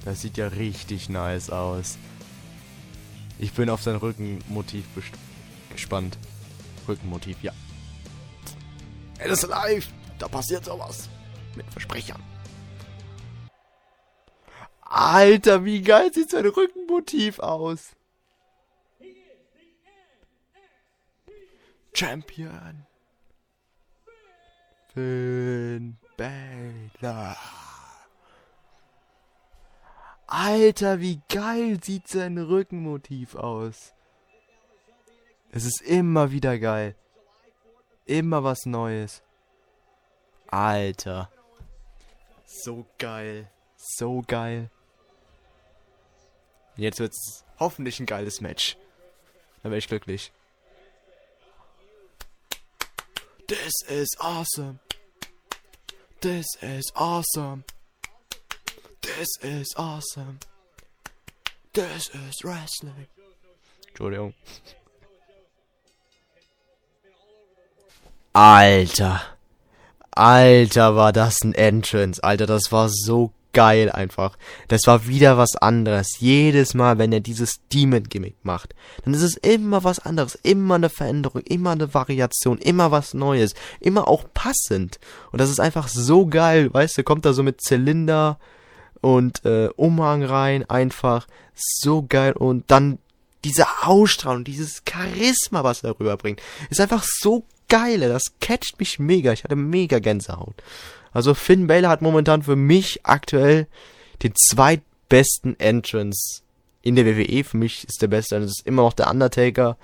Das 0.05 0.21
sieht 0.23 0.37
ja 0.37 0.49
richtig 0.49 1.09
nice 1.09 1.51
aus. 1.51 1.99
Ich 3.39 3.53
bin 3.53 3.71
auf 3.71 3.83
sein 3.83 3.97
Rückenmotiv 3.97 4.85
gespannt. 5.73 6.19
Rückenmotiv, 6.87 7.43
ja. 7.43 7.53
Es 9.19 9.31
ist 9.43 9.49
live. 9.49 9.89
Da 10.19 10.29
passiert 10.29 10.65
sowas. 10.65 11.09
Mit 11.57 11.67
Versprechern. 11.73 12.23
Alter, 14.83 15.65
wie 15.65 15.83
geil 15.83 16.13
sieht 16.13 16.31
sein 16.31 16.47
Rückenmotiv 16.47 17.39
aus. 17.39 17.91
Champion. 21.93 22.87
Finn 24.93 25.97
Balor. 26.17 27.37
Alter, 30.31 31.01
wie 31.01 31.21
geil 31.29 31.83
sieht 31.83 32.07
sein 32.07 32.39
Rückenmotiv 32.39 33.35
aus. 33.35 33.93
Es 35.51 35.65
ist 35.65 35.83
immer 35.83 36.31
wieder 36.31 36.59
geil. 36.61 36.95
Immer 38.07 38.45
was 38.45 38.65
Neues. 38.65 39.23
Alter. 40.47 41.31
So 42.47 42.87
geil. 42.99 43.51
So 43.77 44.23
geil. 44.27 44.71
Jetzt 46.77 47.01
wird's 47.01 47.45
hoffentlich 47.59 47.99
ein 47.99 48.07
geiles 48.07 48.41
Match. 48.41 48.77
Dann 49.63 49.73
wäre 49.73 49.79
ich 49.79 49.89
glücklich. 49.89 50.33
This 53.49 53.73
is 53.89 54.17
awesome. 54.21 54.79
This 56.21 56.47
is 56.61 56.93
awesome. 56.95 57.65
This 59.21 59.37
is 59.43 59.75
awesome. 59.77 60.39
This 61.75 62.09
is 62.09 62.43
wrestling. 62.43 63.07
Entschuldigung. 63.89 64.33
Alter. 68.33 69.21
Alter, 70.13 70.97
war 70.97 71.13
das 71.13 71.43
ein 71.45 71.53
Entrance. 71.53 72.25
Alter, 72.25 72.47
das 72.47 72.73
war 72.73 72.89
so 72.89 73.35
geil 73.53 73.91
einfach. 73.93 74.39
Das 74.69 74.87
war 74.87 75.07
wieder 75.07 75.37
was 75.37 75.55
anderes. 75.55 76.19
Jedes 76.19 76.73
Mal, 76.73 76.97
wenn 76.97 77.13
er 77.13 77.21
dieses 77.21 77.61
Demon-Gimmick 77.71 78.37
macht, 78.43 78.75
dann 79.05 79.13
ist 79.13 79.21
es 79.21 79.37
immer 79.37 79.85
was 79.85 79.99
anderes. 79.99 80.37
Immer 80.37 80.77
eine 80.77 80.89
Veränderung, 80.89 81.43
immer 81.43 81.73
eine 81.73 81.93
Variation, 81.93 82.57
immer 82.57 82.91
was 82.91 83.13
Neues. 83.13 83.53
Immer 83.81 84.09
auch 84.09 84.25
passend. 84.33 84.99
Und 85.31 85.43
das 85.43 85.51
ist 85.51 85.61
einfach 85.61 85.89
so 85.89 86.25
geil. 86.25 86.73
Weißt 86.73 86.97
du, 86.97 87.03
kommt 87.03 87.27
da 87.27 87.35
so 87.35 87.43
mit 87.43 87.61
Zylinder 87.61 88.39
und 89.01 89.45
äh, 89.45 89.69
Umhang 89.77 90.23
rein. 90.23 90.69
Einfach 90.69 91.27
so 91.55 92.05
geil. 92.09 92.33
Und 92.33 92.71
dann 92.71 92.99
diese 93.45 93.67
Ausstrahlung, 93.83 94.45
dieses 94.45 94.83
Charisma, 94.89 95.65
was 95.65 95.83
er 95.83 95.99
rüberbringt, 95.99 96.41
ist 96.69 96.81
einfach 96.81 97.05
so 97.05 97.45
geil. 97.69 98.01
Das 98.01 98.35
catcht 98.41 98.79
mich 98.79 98.99
mega. 98.99 99.33
Ich 99.33 99.45
hatte 99.45 99.57
mega 99.57 99.99
Gänsehaut. 99.99 100.55
Also 101.13 101.35
Finn 101.35 101.67
Balor 101.67 101.91
hat 101.91 102.03
momentan 102.03 102.43
für 102.43 102.57
mich 102.57 103.01
aktuell 103.05 103.67
den 104.23 104.35
zweitbesten 104.37 105.59
Entrance 105.59 106.43
in 106.83 106.97
der 106.97 107.07
WWE. 107.07 107.45
Für 107.45 107.57
mich 107.57 107.85
ist 107.85 108.03
der 108.03 108.09
beste, 108.09 108.39
das 108.39 108.51
ist 108.51 108.67
immer 108.67 108.83
noch 108.83 108.93
der 108.93 109.11
Undertaker. 109.11 109.77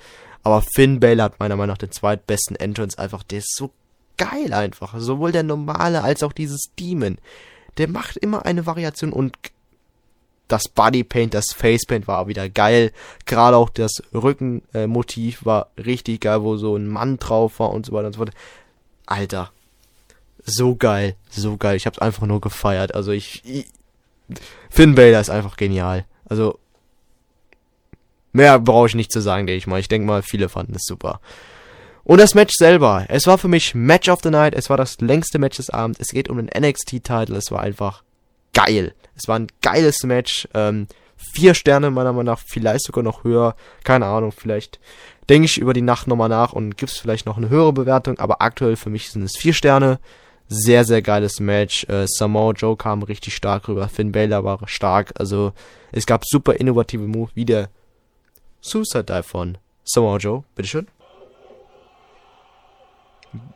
Aber 0.43 0.63
Finn 0.63 1.01
Balor 1.01 1.25
hat 1.25 1.41
meiner 1.41 1.57
Meinung 1.57 1.73
nach 1.73 1.79
den 1.79 1.91
zweitbesten 1.91 2.57
Entrance 2.57 2.99
einfach. 2.99 3.23
Der 3.25 3.39
ist 3.39 3.57
so 3.57 3.73
geil 4.17 4.53
einfach. 4.53 4.95
Sowohl 4.99 5.33
der 5.33 5.43
normale 5.43 6.03
als 6.03 6.23
auch 6.23 6.33
dieses 6.33 6.71
Demon. 6.79 7.19
Der 7.79 7.89
macht 7.89 8.17
immer 8.17 8.47
eine 8.47 8.67
Variation 8.67 9.13
und 9.13 9.37
das 10.49 10.69
Bodypaint, 10.69 11.35
das 11.35 11.47
Facepaint 11.55 12.07
war 12.07 12.29
wieder 12.29 12.49
geil. 12.49 12.93
Gerade 13.25 13.57
auch 13.57 13.69
das 13.69 14.03
Rückenmotiv 14.15 15.45
war 15.45 15.71
richtig 15.77 16.21
geil, 16.21 16.43
wo 16.43 16.57
so 16.57 16.77
ein 16.77 16.87
Mann 16.87 17.19
drauf 17.19 17.59
war 17.59 17.71
und 17.71 17.87
so 17.87 17.93
weiter 17.93 18.07
und 18.07 18.13
so 18.13 18.19
fort. 18.19 18.31
Alter, 19.07 19.51
so 20.45 20.77
geil, 20.77 21.17
so 21.31 21.57
geil. 21.57 21.77
Ich 21.77 21.87
hab's 21.87 21.99
einfach 21.99 22.27
nur 22.27 22.41
gefeiert. 22.41 22.95
Also 22.95 23.11
ich, 23.11 23.43
ich 23.45 23.67
Finn 24.71 24.95
Balor 24.95 25.21
ist 25.21 25.31
einfach 25.31 25.57
genial. 25.57 26.05
Also 26.29 26.59
mehr 28.33 28.59
brauche 28.59 28.89
ich 28.89 28.95
nicht 28.95 29.13
zu 29.13 29.21
sagen, 29.21 29.47
denke 29.47 29.59
ich 29.59 29.67
mal. 29.67 29.81
Ich 29.81 29.89
denke 29.89 30.07
mal, 30.07 30.23
viele 30.23 30.49
fanden 30.49 30.75
es 30.75 30.85
super. 30.85 31.21
Und 32.07 32.21
das 32.21 32.37
Match 32.37 32.55
selber. 32.57 33.05
Es 33.09 33.27
war 33.27 33.37
für 33.37 33.49
mich 33.49 33.75
Match 33.75 34.09
of 34.09 34.21
the 34.23 34.31
Night. 34.31 34.55
Es 34.55 34.71
war 34.71 34.77
das 34.77 35.01
längste 35.01 35.41
Match 35.41 35.57
des 35.57 35.71
Abends. 35.71 35.99
Es 35.99 36.11
geht 36.11 36.29
um 36.29 36.37
den 36.37 36.47
NXT-Titel. 36.47 37.35
Es 37.35 37.51
war 37.51 37.61
einfach 37.61 38.05
geil. 38.55 38.95
Es 39.17 39.27
war 39.27 39.37
ein 39.37 39.49
geiles 39.61 40.05
Match. 40.05 40.47
Ähm, 40.55 40.87
vier 41.17 41.55
Sterne 41.55 41.91
meiner 41.91 42.13
Meinung 42.13 42.27
nach, 42.27 42.39
vielleicht 42.39 42.85
sogar 42.85 43.03
noch 43.03 43.25
höher. 43.25 43.57
Keine 43.83 44.07
Ahnung, 44.07 44.31
vielleicht 44.31 44.79
denke 45.29 45.47
ich 45.47 45.59
über 45.59 45.73
die 45.73 45.83
Nacht 45.83 46.07
nochmal 46.07 46.29
nach 46.29 46.53
und 46.53 46.77
gibt's 46.77 46.97
vielleicht 46.97 47.27
noch 47.27 47.39
eine 47.39 47.49
höhere 47.49 47.73
Bewertung. 47.73 48.21
Aber 48.21 48.41
aktuell 48.41 48.77
für 48.77 48.91
mich 48.91 49.11
sind 49.11 49.25
es 49.25 49.37
vier 49.37 49.53
Sterne. 49.53 49.99
Sehr, 50.49 50.85
sehr 50.85 51.03
geiles 51.03 51.41
Match. 51.41 51.89
Äh, 51.89 52.07
Samoa 52.07 52.53
Joe 52.53 52.77
kam 52.77 53.03
richtig 53.03 53.35
stark 53.35 53.67
rüber. 53.67 53.89
Finn 53.89 54.13
Balor 54.13 54.45
war 54.45 54.61
stark. 54.69 55.13
Also 55.19 55.53
es 55.91 56.07
gab 56.07 56.25
super 56.25 56.55
innovative 56.55 57.03
Move 57.03 57.31
wie 57.35 57.47
der 57.47 57.69
Suicide 58.61 59.03
Dive 59.03 59.25
von 59.25 59.59
Samoa 59.83 60.19
Joe. 60.19 60.45
Bitteschön. 60.55 60.87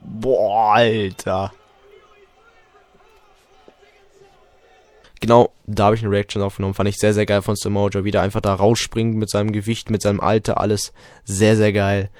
Boah, 0.02 0.74
Alter. 0.74 1.52
Genau, 5.20 5.52
da 5.66 5.86
habe 5.86 5.96
ich 5.96 6.02
eine 6.02 6.10
Reaction 6.10 6.42
aufgenommen. 6.42 6.74
Fand 6.74 6.88
ich 6.88 6.96
sehr, 6.96 7.12
sehr 7.12 7.26
geil 7.26 7.42
von 7.42 7.54
Samoa. 7.54 7.90
Wieder 8.04 8.22
einfach 8.22 8.40
da 8.40 8.54
rausspringt 8.54 9.16
mit 9.16 9.28
seinem 9.28 9.52
Gewicht, 9.52 9.90
mit 9.90 10.00
seinem 10.00 10.20
Alter. 10.20 10.58
Alles 10.58 10.92
sehr, 11.24 11.56
sehr 11.56 11.72
geil. 11.72 12.10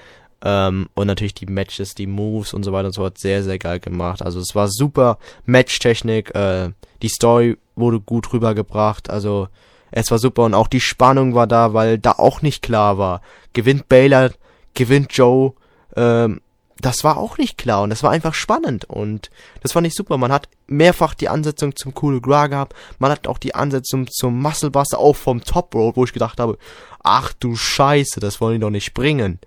Ähm, 0.43 0.89
und 0.95 1.07
natürlich 1.07 1.33
die 1.33 1.45
Matches, 1.45 1.93
die 1.93 2.07
Moves 2.07 2.53
und 2.53 2.63
so 2.63 2.71
weiter 2.71 2.87
und 2.87 2.93
so 2.93 3.01
fort 3.01 3.17
sehr, 3.17 3.43
sehr 3.43 3.59
geil 3.59 3.79
gemacht. 3.79 4.21
Also 4.21 4.39
es 4.39 4.55
war 4.55 4.67
super 4.67 5.19
Matchtechnik, 5.45 6.33
äh, 6.35 6.71
die 7.01 7.09
Story 7.09 7.57
wurde 7.75 7.99
gut 7.99 8.33
rübergebracht, 8.33 9.09
also 9.09 9.49
es 9.91 10.09
war 10.09 10.17
super 10.17 10.43
und 10.43 10.55
auch 10.55 10.67
die 10.67 10.81
Spannung 10.81 11.35
war 11.35 11.45
da, 11.45 11.73
weil 11.73 11.99
da 11.99 12.13
auch 12.13 12.41
nicht 12.41 12.63
klar 12.63 12.97
war. 12.97 13.21
Gewinnt 13.53 13.87
Baylor, 13.87 14.31
gewinnt 14.73 15.13
Joe, 15.13 15.53
ähm, 15.95 16.41
das 16.85 17.03
war 17.03 17.17
auch 17.17 17.37
nicht 17.37 17.57
klar 17.57 17.83
und 17.83 17.89
das 17.89 18.03
war 18.03 18.11
einfach 18.11 18.33
spannend 18.33 18.85
und 18.85 19.29
das 19.61 19.71
fand 19.71 19.87
ich 19.87 19.93
super. 19.93 20.17
Man 20.17 20.31
hat 20.31 20.49
mehrfach 20.67 21.13
die 21.13 21.29
Ansetzung 21.29 21.75
zum 21.75 21.93
Cool 21.99 22.21
Gra 22.21 22.47
gehabt, 22.47 22.73
man 22.99 23.11
hat 23.11 23.27
auch 23.27 23.37
die 23.37 23.55
Ansetzung 23.55 24.07
zum 24.09 24.41
Muscle 24.41 24.71
Buster 24.71 24.99
auch 24.99 25.15
vom 25.15 25.43
Top 25.43 25.73
Road, 25.75 25.95
wo 25.95 26.03
ich 26.03 26.13
gedacht 26.13 26.39
habe, 26.39 26.57
ach 27.03 27.33
du 27.33 27.55
Scheiße, 27.55 28.19
das 28.19 28.41
wollen 28.41 28.55
die 28.55 28.61
doch 28.61 28.69
nicht 28.69 28.93
bringen. 28.93 29.39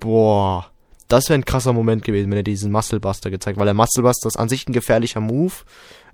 Boah, 0.00 0.70
das 1.08 1.28
wäre 1.28 1.38
ein 1.38 1.44
krasser 1.44 1.72
Moment 1.72 2.04
gewesen, 2.04 2.30
wenn 2.30 2.38
er 2.38 2.42
diesen 2.42 2.72
Musclebuster 2.72 3.30
gezeigt, 3.30 3.58
weil 3.58 3.66
der 3.66 3.74
Musclebuster 3.74 4.28
ist 4.28 4.38
an 4.38 4.48
sich 4.48 4.68
ein 4.68 4.72
gefährlicher 4.72 5.20
Move. 5.20 5.52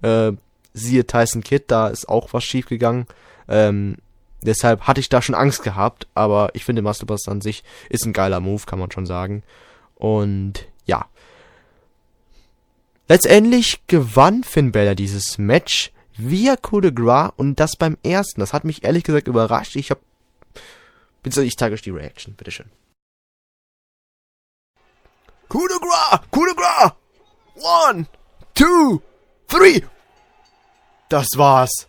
Äh, 0.02 0.32
siehe 0.74 1.06
Tyson 1.06 1.42
Kidd, 1.42 1.64
da 1.68 1.88
ist 1.88 2.08
auch 2.08 2.32
was 2.32 2.44
schief 2.44 2.66
gegangen. 2.66 3.06
Ähm, 3.48 3.96
deshalb 4.42 4.82
hatte 4.82 5.00
ich 5.00 5.08
da 5.08 5.22
schon 5.22 5.34
Angst 5.34 5.62
gehabt, 5.62 6.06
aber 6.14 6.50
ich 6.54 6.64
finde 6.64 6.82
Musclebuster 6.82 7.32
an 7.32 7.40
sich 7.40 7.64
ist 7.88 8.04
ein 8.04 8.12
geiler 8.12 8.40
Move, 8.40 8.62
kann 8.66 8.78
man 8.78 8.90
schon 8.90 9.06
sagen. 9.06 9.42
Und 10.02 10.66
ja. 10.84 11.06
Letztendlich 13.06 13.86
gewann 13.86 14.42
Finn 14.42 14.72
Balor 14.72 14.96
dieses 14.96 15.38
Match 15.38 15.92
via 16.16 16.56
Coup 16.56 16.80
de 16.80 16.90
Gras 16.90 17.32
und 17.36 17.60
das 17.60 17.76
beim 17.76 17.96
ersten. 18.02 18.40
Das 18.40 18.52
hat 18.52 18.64
mich 18.64 18.82
ehrlich 18.82 19.04
gesagt 19.04 19.28
überrascht. 19.28 19.76
Ich 19.76 19.92
hab. 19.92 20.00
Bitte, 21.22 21.44
ich 21.44 21.56
zeige 21.56 21.74
euch 21.74 21.82
die 21.82 21.90
Reaction, 21.90 22.34
bitteschön. 22.34 22.68
Coup 25.48 25.68
de 25.68 25.78
gras! 25.78 26.20
Coup 26.32 26.46
de 26.46 26.54
gras! 26.56 26.94
One, 27.54 28.06
two, 28.54 29.00
three! 29.46 29.84
Das 31.08 31.28
war's. 31.36 31.86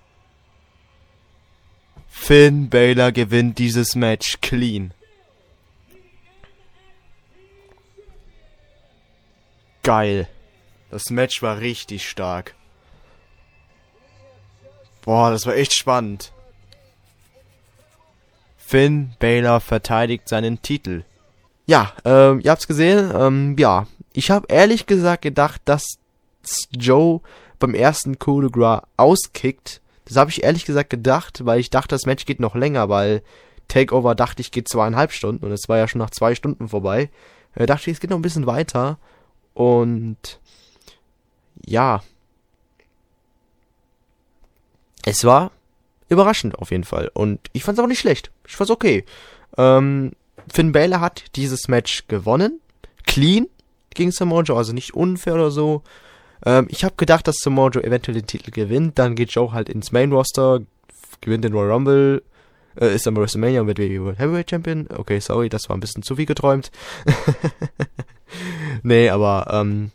Finn 2.09 2.69
Balor 2.69 3.11
gewinnt 3.11 3.57
dieses 3.57 3.95
Match 3.95 4.39
clean. 4.41 4.93
Geil. 9.83 10.27
Das 10.89 11.09
Match 11.09 11.41
war 11.41 11.59
richtig 11.59 12.09
stark. 12.09 12.55
Boah, 15.03 15.31
das 15.31 15.45
war 15.45 15.55
echt 15.55 15.73
spannend. 15.73 16.31
Finn 18.57 19.13
Balor 19.19 19.59
verteidigt 19.59 20.29
seinen 20.29 20.61
Titel. 20.61 21.03
Ja, 21.65 21.93
ähm, 22.05 22.39
ihr 22.41 22.51
habt's 22.51 22.67
gesehen. 22.67 23.11
Ähm, 23.13 23.55
ja, 23.59 23.87
ich 24.13 24.31
habe 24.31 24.47
ehrlich 24.49 24.85
gesagt 24.85 25.21
gedacht, 25.21 25.61
dass 25.65 25.97
Joe 26.71 27.21
beim 27.59 27.75
ersten 27.75 28.19
Coup 28.19 28.41
de 28.41 28.49
Gras 28.49 28.83
auskickt. 28.97 29.81
Das 30.05 30.17
habe 30.17 30.31
ich 30.31 30.43
ehrlich 30.43 30.65
gesagt 30.65 30.89
gedacht, 30.89 31.45
weil 31.45 31.59
ich 31.59 31.69
dachte, 31.69 31.89
das 31.89 32.05
Match 32.05 32.25
geht 32.25 32.39
noch 32.39 32.55
länger, 32.55 32.89
weil 32.89 33.21
Takeover 33.67 34.15
dachte 34.15 34.41
ich 34.41 34.51
geht 34.51 34.67
zweieinhalb 34.67 35.11
Stunden 35.11 35.45
und 35.45 35.51
es 35.51 35.67
war 35.67 35.77
ja 35.77 35.87
schon 35.87 35.99
nach 35.99 36.09
zwei 36.09 36.35
Stunden 36.35 36.67
vorbei. 36.67 37.09
Äh, 37.55 37.65
dachte 37.65 37.89
ich, 37.89 37.95
es 37.95 37.99
geht 37.99 38.09
noch 38.09 38.17
ein 38.17 38.23
bisschen 38.23 38.47
weiter. 38.47 38.97
Und 39.53 40.39
ja. 41.65 42.03
Es 45.05 45.23
war 45.23 45.51
überraschend 46.09 46.57
auf 46.57 46.71
jeden 46.71 46.83
Fall. 46.83 47.11
Und 47.13 47.39
ich 47.53 47.63
fand's 47.63 47.79
auch 47.79 47.87
nicht 47.87 47.99
schlecht. 47.99 48.31
Ich 48.47 48.55
fand's 48.55 48.71
okay. 48.71 49.05
Ähm, 49.57 50.13
Finn 50.51 50.71
Balor 50.71 51.01
hat 51.01 51.23
dieses 51.35 51.67
Match 51.67 52.07
gewonnen. 52.07 52.59
Clean 53.05 53.47
gegen 53.93 54.11
Samoa 54.11 54.41
Joe, 54.41 54.57
also 54.57 54.73
nicht 54.73 54.93
unfair 54.93 55.35
oder 55.35 55.51
so. 55.51 55.83
Ähm, 56.45 56.67
ich 56.69 56.83
habe 56.83 56.95
gedacht, 56.97 57.27
dass 57.27 57.37
Samoa 57.37 57.69
Joe 57.69 57.83
eventuell 57.83 58.15
den 58.15 58.27
Titel 58.27 58.51
gewinnt. 58.51 58.97
Dann 58.97 59.15
geht 59.15 59.31
Joe 59.31 59.51
halt 59.51 59.69
ins 59.69 59.91
Main 59.91 60.11
Roster, 60.11 60.61
gewinnt 61.21 61.43
den 61.43 61.53
Royal 61.53 61.71
Rumble, 61.71 62.23
äh, 62.79 62.93
ist 62.93 63.05
dann 63.05 63.13
bei 63.13 63.21
WrestleMania 63.21 63.61
und 63.61 63.67
wird 63.67 63.79
WWE 63.79 64.15
Heavyweight 64.17 64.49
Champion. 64.49 64.87
Okay, 64.95 65.19
sorry, 65.19 65.49
das 65.49 65.69
war 65.69 65.77
ein 65.77 65.79
bisschen 65.79 66.03
zu 66.03 66.15
viel 66.15 66.25
geträumt. 66.25 66.71
nee, 68.83 69.09
aber 69.09 69.47
ähm, 69.51 69.91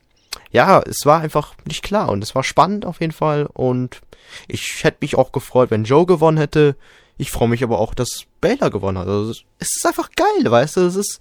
ja, 0.50 0.80
es 0.80 1.04
war 1.04 1.20
einfach 1.20 1.54
nicht 1.64 1.82
klar 1.82 2.08
und 2.08 2.22
es 2.22 2.34
war 2.34 2.44
spannend 2.44 2.86
auf 2.86 3.00
jeden 3.00 3.12
Fall 3.12 3.48
und 3.52 4.00
ich 4.46 4.84
hätte 4.84 4.98
mich 5.00 5.16
auch 5.16 5.32
gefreut, 5.32 5.70
wenn 5.70 5.84
Joe 5.84 6.06
gewonnen 6.06 6.38
hätte. 6.38 6.76
Ich 7.16 7.30
freue 7.30 7.48
mich 7.48 7.64
aber 7.64 7.78
auch, 7.78 7.94
dass 7.94 8.24
Baylor 8.40 8.70
gewonnen 8.70 8.98
hat. 8.98 9.08
Also, 9.08 9.30
es 9.30 9.76
ist 9.76 9.86
einfach 9.86 10.10
geil, 10.12 10.50
weißt 10.50 10.76
du? 10.76 10.80
Es 10.82 10.94
ist, 10.94 11.18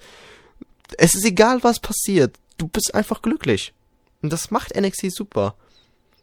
es 0.98 1.15
ist 1.15 1.26
egal, 1.26 1.63
was 1.63 1.80
passiert. 1.80 2.36
Du 2.58 2.67
bist 2.67 2.93
einfach 2.93 3.22
glücklich. 3.22 3.74
Und 4.22 4.32
das 4.32 4.52
macht 4.52 4.76
NXT 4.80 5.12
super. 5.12 5.56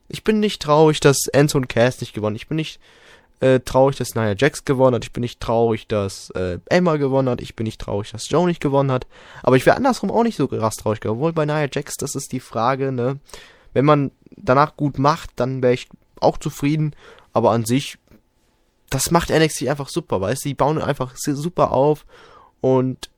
Ich 0.08 0.22
bin 0.22 0.40
nicht 0.40 0.62
traurig, 0.62 1.00
dass 1.00 1.26
Enzo 1.32 1.58
und 1.58 1.68
Cass 1.68 2.00
nicht 2.00 2.12
gewonnen. 2.12 2.36
Ich 2.36 2.48
bin 2.48 2.56
nicht 2.56 2.78
äh, 3.40 3.60
traurig, 3.60 3.96
dass 3.96 4.14
Nia 4.14 4.34
Jax 4.36 4.64
gewonnen 4.64 4.96
hat. 4.96 5.04
Ich 5.04 5.12
bin 5.12 5.20
nicht 5.20 5.40
traurig, 5.40 5.86
dass 5.86 6.30
äh, 6.30 6.58
Emma 6.66 6.96
gewonnen 6.96 7.28
hat. 7.28 7.40
Ich 7.40 7.56
bin 7.56 7.64
nicht 7.64 7.80
traurig, 7.80 8.12
dass 8.12 8.28
Joe 8.28 8.46
nicht 8.46 8.60
gewonnen 8.60 8.92
hat. 8.92 9.06
Aber 9.42 9.56
ich 9.56 9.66
wäre 9.66 9.76
andersrum 9.76 10.10
auch 10.10 10.22
nicht 10.22 10.36
so 10.36 10.48
krass 10.48 10.76
traurig. 10.76 11.04
Obwohl 11.06 11.32
bei 11.32 11.44
Nia 11.44 11.68
Jax, 11.70 11.94
das 11.98 12.14
ist 12.14 12.32
die 12.32 12.40
Frage, 12.40 12.92
ne? 12.92 13.18
Wenn 13.72 13.84
man 13.84 14.12
danach 14.36 14.76
gut 14.76 14.98
macht, 14.98 15.30
dann 15.36 15.62
wäre 15.62 15.74
ich 15.74 15.88
auch 16.20 16.38
zufrieden. 16.38 16.94
Aber 17.32 17.50
an 17.50 17.64
sich, 17.64 17.98
das 18.88 19.10
macht 19.10 19.30
NXT 19.30 19.68
einfach 19.68 19.88
super, 19.88 20.20
weißt 20.20 20.44
du? 20.44 20.48
Die 20.48 20.54
bauen 20.54 20.80
einfach 20.80 21.16
super 21.16 21.72
auf. 21.72 22.06
Und 22.60 23.10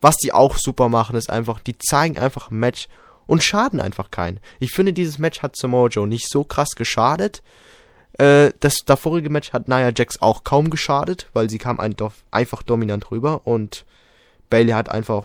was 0.00 0.16
die 0.16 0.32
auch 0.32 0.56
super 0.56 0.88
machen, 0.88 1.16
ist 1.16 1.30
einfach, 1.30 1.60
die 1.60 1.76
zeigen 1.76 2.18
einfach 2.18 2.50
ein 2.50 2.58
Match 2.58 2.88
und 3.26 3.42
schaden 3.42 3.80
einfach 3.80 4.10
keinen. 4.10 4.40
Ich 4.60 4.72
finde, 4.72 4.92
dieses 4.92 5.18
Match 5.18 5.42
hat 5.42 5.56
Samoa 5.56 5.88
Joe 5.88 6.06
nicht 6.06 6.30
so 6.30 6.44
krass 6.44 6.70
geschadet. 6.76 7.42
Äh, 8.18 8.52
das 8.60 8.84
davorige 8.84 9.30
Match 9.30 9.52
hat 9.52 9.68
Nia 9.68 9.92
Jax 9.96 10.20
auch 10.20 10.44
kaum 10.44 10.70
geschadet, 10.70 11.28
weil 11.32 11.48
sie 11.48 11.58
kam 11.58 11.80
einfach 11.80 12.62
dominant 12.62 13.10
rüber 13.10 13.42
und 13.44 13.84
Bailey 14.50 14.72
hat 14.72 14.90
einfach 14.90 15.24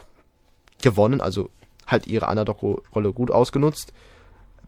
gewonnen, 0.81 1.21
also 1.21 1.49
halt 1.87 2.07
ihre 2.07 2.27
Underdog-Rolle 2.27 3.13
gut 3.13 3.31
ausgenutzt. 3.31 3.93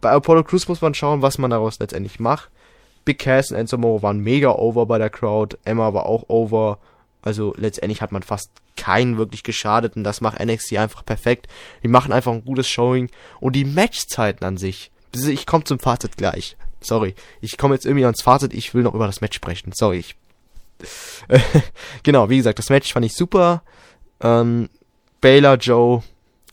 Bei 0.01 0.11
Apollo 0.11 0.43
Crews 0.43 0.67
muss 0.67 0.81
man 0.81 0.93
schauen, 0.93 1.21
was 1.21 1.37
man 1.37 1.51
daraus 1.51 1.79
letztendlich 1.79 2.19
macht. 2.19 2.49
Big 3.05 3.19
Cass 3.19 3.51
und 3.51 3.57
Enzo 3.57 3.77
waren 4.01 4.19
mega 4.19 4.49
over 4.49 4.87
bei 4.87 4.97
der 4.97 5.11
Crowd, 5.11 5.57
Emma 5.63 5.93
war 5.93 6.07
auch 6.07 6.25
over. 6.27 6.79
Also 7.21 7.53
letztendlich 7.57 8.01
hat 8.01 8.11
man 8.11 8.23
fast 8.23 8.51
keinen 8.75 9.17
wirklich 9.17 9.43
geschadet 9.43 9.95
und 9.95 10.03
das 10.03 10.21
macht 10.21 10.43
NXT 10.43 10.77
einfach 10.77 11.05
perfekt. 11.05 11.47
Die 11.83 11.87
machen 11.87 12.11
einfach 12.11 12.31
ein 12.31 12.45
gutes 12.45 12.67
Showing 12.67 13.09
und 13.39 13.55
die 13.55 13.65
Matchzeiten 13.65 14.45
an 14.45 14.57
sich. 14.57 14.91
Ich 15.13 15.45
komme 15.45 15.63
zum 15.63 15.79
Fazit 15.79 16.17
gleich. 16.17 16.57
Sorry, 16.85 17.15
ich 17.41 17.57
komme 17.57 17.75
jetzt 17.75 17.85
irgendwie 17.85 18.05
ans 18.05 18.21
Fazit. 18.21 18.53
Ich 18.53 18.73
will 18.73 18.83
noch 18.83 18.93
über 18.93 19.07
das 19.07 19.21
Match 19.21 19.35
sprechen. 19.35 19.71
Sorry. 19.73 19.99
Ich 19.99 20.15
genau, 22.03 22.29
wie 22.29 22.37
gesagt, 22.37 22.59
das 22.59 22.69
Match 22.69 22.93
fand 22.93 23.05
ich 23.05 23.13
super. 23.13 23.63
Ähm, 24.21 24.69
Baylor, 25.21 25.55
Joe, 25.55 26.03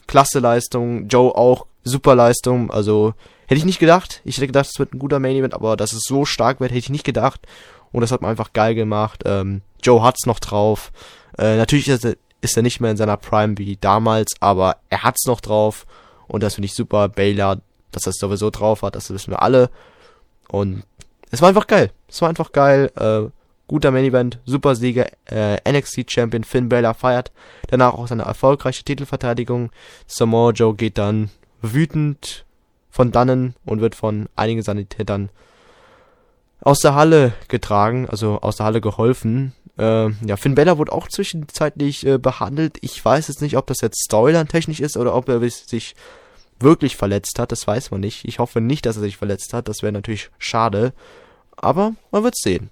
klasse 0.07 0.39
Leistung. 0.39 1.09
Joe 1.09 1.35
auch 1.35 1.67
super 1.85 2.15
Leistung. 2.15 2.71
Also 2.71 3.15
hätte 3.47 3.59
ich 3.59 3.65
nicht 3.65 3.79
gedacht. 3.79 4.21
Ich 4.25 4.37
hätte 4.37 4.47
gedacht, 4.47 4.69
es 4.73 4.79
wird 4.79 4.95
ein 4.95 4.99
guter 4.99 5.19
Main 5.19 5.37
Event, 5.37 5.55
aber 5.55 5.77
dass 5.77 5.93
es 5.93 6.03
so 6.07 6.25
stark 6.25 6.61
wird, 6.61 6.71
hätte 6.71 6.79
ich 6.79 6.91
nicht 6.91 7.05
gedacht. 7.05 7.41
Und 7.91 8.01
das 8.01 8.13
hat 8.13 8.23
man 8.23 8.31
einfach 8.31 8.53
geil 8.53 8.75
gemacht. 8.75 9.23
Ähm, 9.27 9.63
Joe 9.83 10.03
hat's 10.03 10.27
noch 10.27 10.41
drauf. 10.41 10.93
Äh, 11.39 11.57
natürlich 11.57 11.89
ist 11.89 12.05
er, 12.05 12.17
ist 12.41 12.57
er 12.57 12.63
nicht 12.63 12.81
mehr 12.81 12.91
in 12.91 12.97
seiner 12.97 13.17
Prime 13.17 13.59
wie 13.59 13.77
damals, 13.77 14.33
aber 14.41 14.79
er 14.89 15.03
hat's 15.03 15.27
noch 15.27 15.41
drauf. 15.41 15.87
Und 16.29 16.43
das 16.43 16.55
finde 16.55 16.67
ich 16.67 16.75
super. 16.75 17.09
Baylor, 17.09 17.61
dass 17.91 18.07
er 18.07 18.11
es 18.11 18.19
sowieso 18.19 18.51
drauf 18.51 18.83
hat, 18.83 18.97
das 18.97 19.11
wissen 19.11 19.33
wir 19.33 19.43
alle. 19.43 19.71
Und 20.49 20.85
es 21.31 21.41
war 21.41 21.49
einfach 21.49 21.67
geil. 21.67 21.91
Es 22.09 22.21
war 22.21 22.29
einfach 22.29 22.53
geil. 22.53 22.91
Äh, 22.97 23.31
guter 23.73 23.91
Main 23.91 24.05
Event, 24.05 24.39
super 24.45 24.75
Sieger, 24.75 25.07
äh, 25.31 25.57
NXT 25.67 26.11
Champion 26.11 26.45
Finn 26.45 26.69
Balor 26.69 26.93
feiert 26.93 27.33
danach 27.69 27.95
auch 27.95 28.07
seine 28.07 28.25
erfolgreiche 28.25 28.85
Titelverteidigung. 28.85 29.71
Samoa 30.07 30.51
Joe 30.51 30.75
geht 30.75 30.99
dann 30.99 31.31
wütend 31.63 32.45
von 32.91 33.13
dannen 33.13 33.55
und 33.65 33.81
wird 33.81 33.95
von 33.95 34.29
einigen 34.37 34.63
Sanitätern 34.63 35.31
aus 36.61 36.81
der 36.81 36.95
Halle 36.95 37.33
getragen, 37.49 38.07
also 38.11 38.41
aus 38.43 38.57
der 38.57 38.67
Halle 38.67 38.83
geholfen. 38.83 39.55
Äh, 39.79 40.11
ja, 40.27 40.37
Finn 40.37 40.55
Balor 40.55 40.77
wurde 40.77 40.93
auch 40.93 41.09
zwischenzeitlich 41.09 42.07
äh, 42.07 42.19
behandelt. 42.19 42.77
Ich 42.83 43.03
weiß 43.03 43.29
jetzt 43.29 43.41
nicht, 43.41 43.57
ob 43.57 43.67
das 43.67 43.81
jetzt 43.81 44.05
Storyline-technisch 44.05 44.81
ist 44.81 44.99
oder 44.99 45.15
ob 45.15 45.31
er 45.31 45.41
sich 45.41 45.95
wirklich 46.63 46.97
verletzt 46.97 47.39
hat. 47.39 47.53
Das 47.53 47.67
weiß 47.67 47.91
man 47.91 48.01
nicht. 48.01 48.25
Ich 48.27 48.39
hoffe 48.39 48.61
nicht, 48.61 48.87
dass 48.87 48.97
er 48.97 49.03
sich 49.03 49.17
verletzt 49.17 49.53
hat. 49.53 49.69
Das 49.69 49.83
wäre 49.83 49.93
natürlich 49.93 50.31
schade. 50.39 50.93
Aber 51.57 51.95
man 52.11 52.25
wird 52.25 52.37
sehen. 52.37 52.71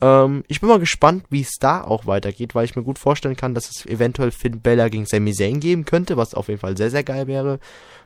Ähm, 0.00 0.44
ich 0.48 0.60
bin 0.60 0.68
mal 0.68 0.78
gespannt, 0.78 1.24
wie 1.30 1.40
es 1.40 1.56
da 1.58 1.82
auch 1.82 2.06
weitergeht, 2.06 2.54
weil 2.54 2.64
ich 2.64 2.76
mir 2.76 2.82
gut 2.82 2.98
vorstellen 2.98 3.36
kann, 3.36 3.54
dass 3.54 3.70
es 3.70 3.86
eventuell 3.86 4.30
Finn 4.30 4.60
Bella 4.60 4.88
gegen 4.88 5.06
Sami 5.06 5.32
Zayn 5.32 5.60
geben 5.60 5.84
könnte, 5.84 6.16
was 6.16 6.34
auf 6.34 6.48
jeden 6.48 6.60
Fall 6.60 6.76
sehr, 6.76 6.90
sehr 6.90 7.04
geil 7.04 7.26
wäre. 7.26 7.58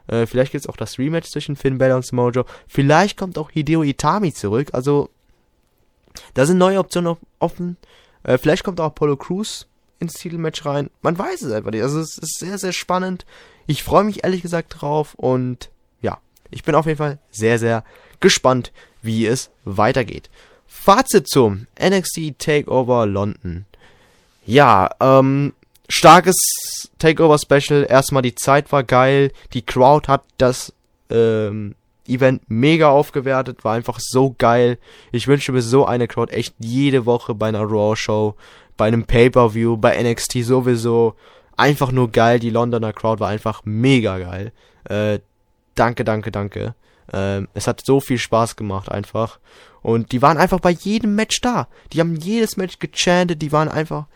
Äh, 0.07 0.27
vielleicht 0.27 0.53
gibt 0.53 0.65
es 0.65 0.69
auch 0.69 0.77
das 0.77 0.99
Rematch 0.99 1.31
zwischen 1.31 1.57
Finn 1.57 1.79
Bella 1.79 1.97
und 1.97 2.07
Samoa 2.07 2.45
Vielleicht 2.69 3.17
kommt 3.17 3.39
auch 3.39 3.51
Hideo 3.51 3.83
Itami 3.83 4.33
zurück. 4.33 4.69
Also, 4.73 5.11
da 6.35 6.47
sind 6.47 6.59
neue 6.59 6.79
Optionen 6.79 7.17
offen. 7.39 7.77
Äh, 8.23 8.39
vielleicht 8.39 8.65
kommt 8.65 8.81
auch 8.81 8.87
Apollo 8.87 9.17
Crews 9.17 9.67
ins 10.01 10.15
Titelmatch 10.15 10.65
rein. 10.65 10.91
Man 11.03 11.19
weiß 11.19 11.43
es 11.43 11.53
einfach 11.53 11.71
nicht. 11.71 11.83
Also, 11.83 12.01
es 12.01 12.19
ist 12.19 12.39
sehr, 12.39 12.59
sehr 12.59 12.73
spannend. 12.73 13.25
Ich 13.67 13.83
freue 13.83 14.05
mich 14.05 14.25
ehrlich 14.25 14.43
gesagt 14.43 14.81
drauf 14.81 15.15
und 15.15 15.71
ja, 16.01 16.19
ich 16.51 16.65
bin 16.65 16.75
auf 16.75 16.87
jeden 16.87 16.99
Fall 16.99 17.19
sehr, 17.31 17.59
sehr 17.59 17.85
gespannt, 18.19 18.73
wie 19.03 19.27
es 19.27 19.51
weitergeht. 19.65 20.29
Fazit 20.67 21.29
zum 21.29 21.67
NXT 21.81 22.39
Takeover 22.39 23.07
London. 23.07 23.67
Ja, 24.47 24.91
ähm, 25.01 25.53
starkes 25.89 26.37
Takeover 26.99 27.39
Special. 27.39 27.87
Erstmal 27.89 28.23
die 28.23 28.35
Zeit 28.35 28.73
war 28.73 28.83
geil. 28.83 29.33
Die 29.53 29.63
Crowd 29.63 30.09
hat 30.09 30.25
das 30.39 30.73
ähm, 31.11 31.75
Event 32.07 32.43
mega 32.49 32.91
aufgewertet. 32.91 33.65
War 33.65 33.75
einfach 33.75 33.99
so 34.01 34.35
geil. 34.39 34.79
Ich 35.13 35.29
wünsche 35.29 35.53
mir 35.53 35.63
so 35.63 35.87
eine 35.87 36.09
Crowd 36.09 36.33
echt 36.33 36.55
jede 36.59 37.07
Woche 37.07 37.35
bei 37.35 37.49
einer 37.49 37.63
Raw 37.63 37.95
Show, 37.97 38.35
bei 38.81 38.87
einem 38.87 39.05
Pay-per-View, 39.05 39.77
bei 39.77 40.03
NXT 40.03 40.43
sowieso. 40.43 41.15
Einfach 41.55 41.93
nur 41.93 42.11
geil. 42.11 42.39
Die 42.39 42.49
Londoner 42.49 42.95
Crowd 42.95 43.21
war 43.21 43.29
einfach 43.29 43.61
mega 43.67 44.17
geil. 44.17 44.53
Äh, 44.85 45.19
danke, 45.75 46.03
danke, 46.03 46.33
danke. 46.33 46.75
Äh, 47.13 47.43
es 47.53 47.67
hat 47.67 47.85
so 47.85 48.01
viel 48.01 48.17
Spaß 48.17 48.57
gemacht 48.57 48.91
einfach. 48.91 49.39
Und 49.83 50.13
die 50.13 50.23
waren 50.23 50.39
einfach 50.39 50.61
bei 50.61 50.71
jedem 50.71 51.15
Match 51.15 51.43
da. 51.43 51.69
Die 51.93 52.01
haben 52.01 52.17
jedes 52.17 52.57
Match 52.57 52.79
gechantet, 52.79 53.43
die 53.43 53.53
waren 53.53 53.69
einfach, 53.69 54.07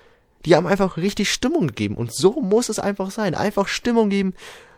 die 0.46 0.56
haben 0.56 0.66
einfach 0.66 0.96
richtig 0.96 1.30
Stimmung 1.30 1.66
gegeben. 1.66 1.96
Und 1.96 2.14
so 2.14 2.40
muss 2.40 2.70
es 2.70 2.78
einfach 2.78 3.10
sein. 3.10 3.34
Einfach 3.34 3.68
Stimmung 3.68 4.08
geben, 4.08 4.32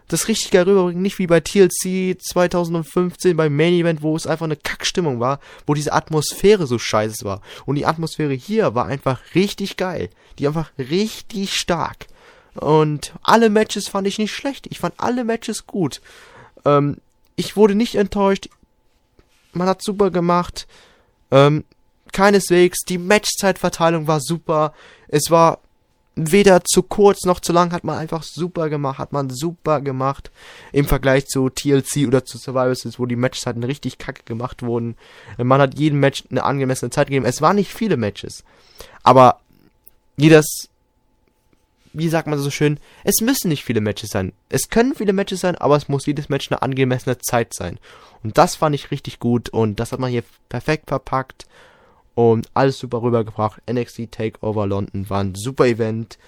das 0.09 0.29
richtig 0.29 0.51
geil 0.51 0.65
rüberbringen. 0.65 1.03
Nicht 1.03 1.19
wie 1.19 1.27
bei 1.27 1.41
TLC 1.41 2.17
2015 2.21 3.37
beim 3.37 3.57
Main 3.57 3.75
Event, 3.75 4.03
wo 4.03 4.15
es 4.17 4.27
einfach 4.27 4.45
eine 4.45 4.57
Kackstimmung 4.57 5.21
war, 5.21 5.41
wo 5.67 5.75
diese 5.75 5.93
Atmosphäre 5.93 6.67
so 6.67 6.79
scheiße 6.79 7.25
war. 7.25 7.41
Und 7.65 7.77
die 7.77 7.87
Atmosphäre 7.87 8.35
hier 8.35 8.75
war 8.75 8.87
einfach 8.87 9.21
richtig 9.35 9.77
geil. 9.77 10.11
Die 10.39 10.47
einfach 10.47 10.71
richtig 10.79 11.55
stark. 11.55 12.07
Und 12.55 13.15
alle 13.23 13.51
Matches 13.51 13.89
fand 13.89 14.07
ich 14.07 14.19
nicht 14.19 14.33
schlecht. 14.33 14.67
Ich 14.71 14.79
fand 14.79 14.95
alle 14.99 15.25
Matches 15.25 15.67
gut. 15.67 16.01
Ähm, 16.65 16.99
ich 17.37 17.57
wurde 17.57 17.75
nicht 17.75 17.97
enttäuscht 17.97 18.49
man 19.57 19.69
hat 19.69 19.83
super 19.83 20.11
gemacht. 20.11 20.67
Ähm, 21.31 21.65
keineswegs, 22.13 22.81
die 22.89 22.99
Matchzeitverteilung 22.99 24.07
war 24.07 24.21
super. 24.21 24.73
Es 25.09 25.31
war 25.31 25.61
weder 26.17 26.65
zu 26.65 26.83
kurz 26.83 27.25
noch 27.25 27.41
zu 27.41 27.53
lang, 27.53 27.73
hat 27.73 27.85
man 27.85 27.99
einfach 27.99 28.23
super 28.23 28.71
gemacht, 28.71 28.99
hat 28.99 29.13
man 29.13 29.31
super 29.31 29.81
gemacht. 29.83 30.31
Im 30.73 30.87
Vergleich 30.87 31.27
zu 31.27 31.51
TLC 31.51 32.09
oder 32.09 32.25
zu 32.25 32.39
Survivor 32.39 32.75
Series, 32.75 32.99
wo 32.99 33.07
die 33.07 33.17
Matchzeiten 33.17 33.63
richtig 33.63 33.99
kacke 33.99 34.23
gemacht 34.25 34.63
wurden. 34.63 34.97
Man 35.37 35.61
hat 35.61 35.79
jedem 35.79 36.01
Match 36.01 36.25
eine 36.31 36.45
angemessene 36.45 36.91
Zeit 36.91 37.09
gegeben. 37.09 37.27
Es 37.27 37.43
waren 37.43 37.57
nicht 37.57 37.73
viele 37.73 37.99
Matches. 37.99 38.45
Aber 39.03 39.41
jedes 40.17 40.71
wie 41.97 42.09
sagt 42.11 42.29
man 42.29 42.39
so 42.39 42.51
schön, 42.51 42.79
es 43.05 43.23
müssen 43.23 43.49
nicht 43.49 43.65
viele 43.65 43.81
Matches 43.81 44.11
sein. 44.11 44.33
Es 44.51 44.69
können 44.69 44.95
viele 44.95 45.15
Matches 45.15 45.41
sein, 45.41 45.57
aber 45.57 45.77
es 45.77 45.89
muss 45.89 46.05
jedes 46.05 46.29
Match 46.29 46.51
eine 46.51 46.61
angemessene 46.61 47.17
Zeit 47.19 47.55
sein. 47.55 47.79
Und 48.23 48.37
das 48.37 48.55
fand 48.55 48.75
ich 48.75 48.91
richtig 48.91 49.19
gut 49.19 49.49
und 49.49 49.81
das 49.81 49.93
hat 49.93 49.99
man 49.99 50.11
hier 50.11 50.23
perfekt 50.51 50.89
verpackt 50.89 51.47
und 52.17 52.49
alles 52.55 52.79
super 52.79 53.03
rübergebracht. 53.03 53.61
NXT 53.71 54.11
Takeover 54.11 54.67
London 54.67 55.09
war 55.09 55.23
ein 55.23 55.35
super 55.37 55.67
Event. 55.67 56.19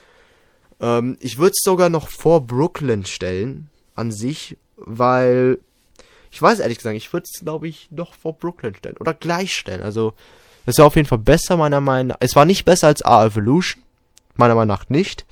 Ähm, 0.81 1.17
ich 1.19 1.38
würde 1.38 1.52
es 1.56 1.65
sogar 1.65 1.88
noch 1.88 2.08
vor 2.08 2.46
Brooklyn 2.46 3.04
stellen, 3.06 3.71
an 3.96 4.13
sich, 4.13 4.56
weil 4.77 5.58
ich 6.31 6.40
weiß 6.40 6.60
ehrlich 6.60 6.77
gesagt, 6.77 6.94
ich 6.94 7.10
würde 7.13 7.25
es 7.25 7.40
glaube 7.40 7.67
ich 7.67 7.88
noch 7.90 8.13
vor 8.15 8.35
Brooklyn 8.35 8.75
stellen 8.75 8.98
oder 8.98 9.15
gleich 9.15 9.56
stellen. 9.56 9.83
Also 9.83 10.13
es 10.67 10.77
war 10.79 10.85
auf 10.85 10.96
jeden 10.96 11.08
Fall 11.08 11.19
besser 11.19 11.56
meiner 11.56 11.81
Meinung 11.81 12.08
nach. 12.08 12.19
Es 12.21 12.37
war 12.37 12.44
nicht 12.44 12.67
besser 12.67 12.88
als 12.88 13.02
A 13.02 13.25
Evolution, 13.25 13.83
meiner 14.37 14.54
Meinung 14.54 14.69
nach 14.69 14.90
nicht. 14.90 15.25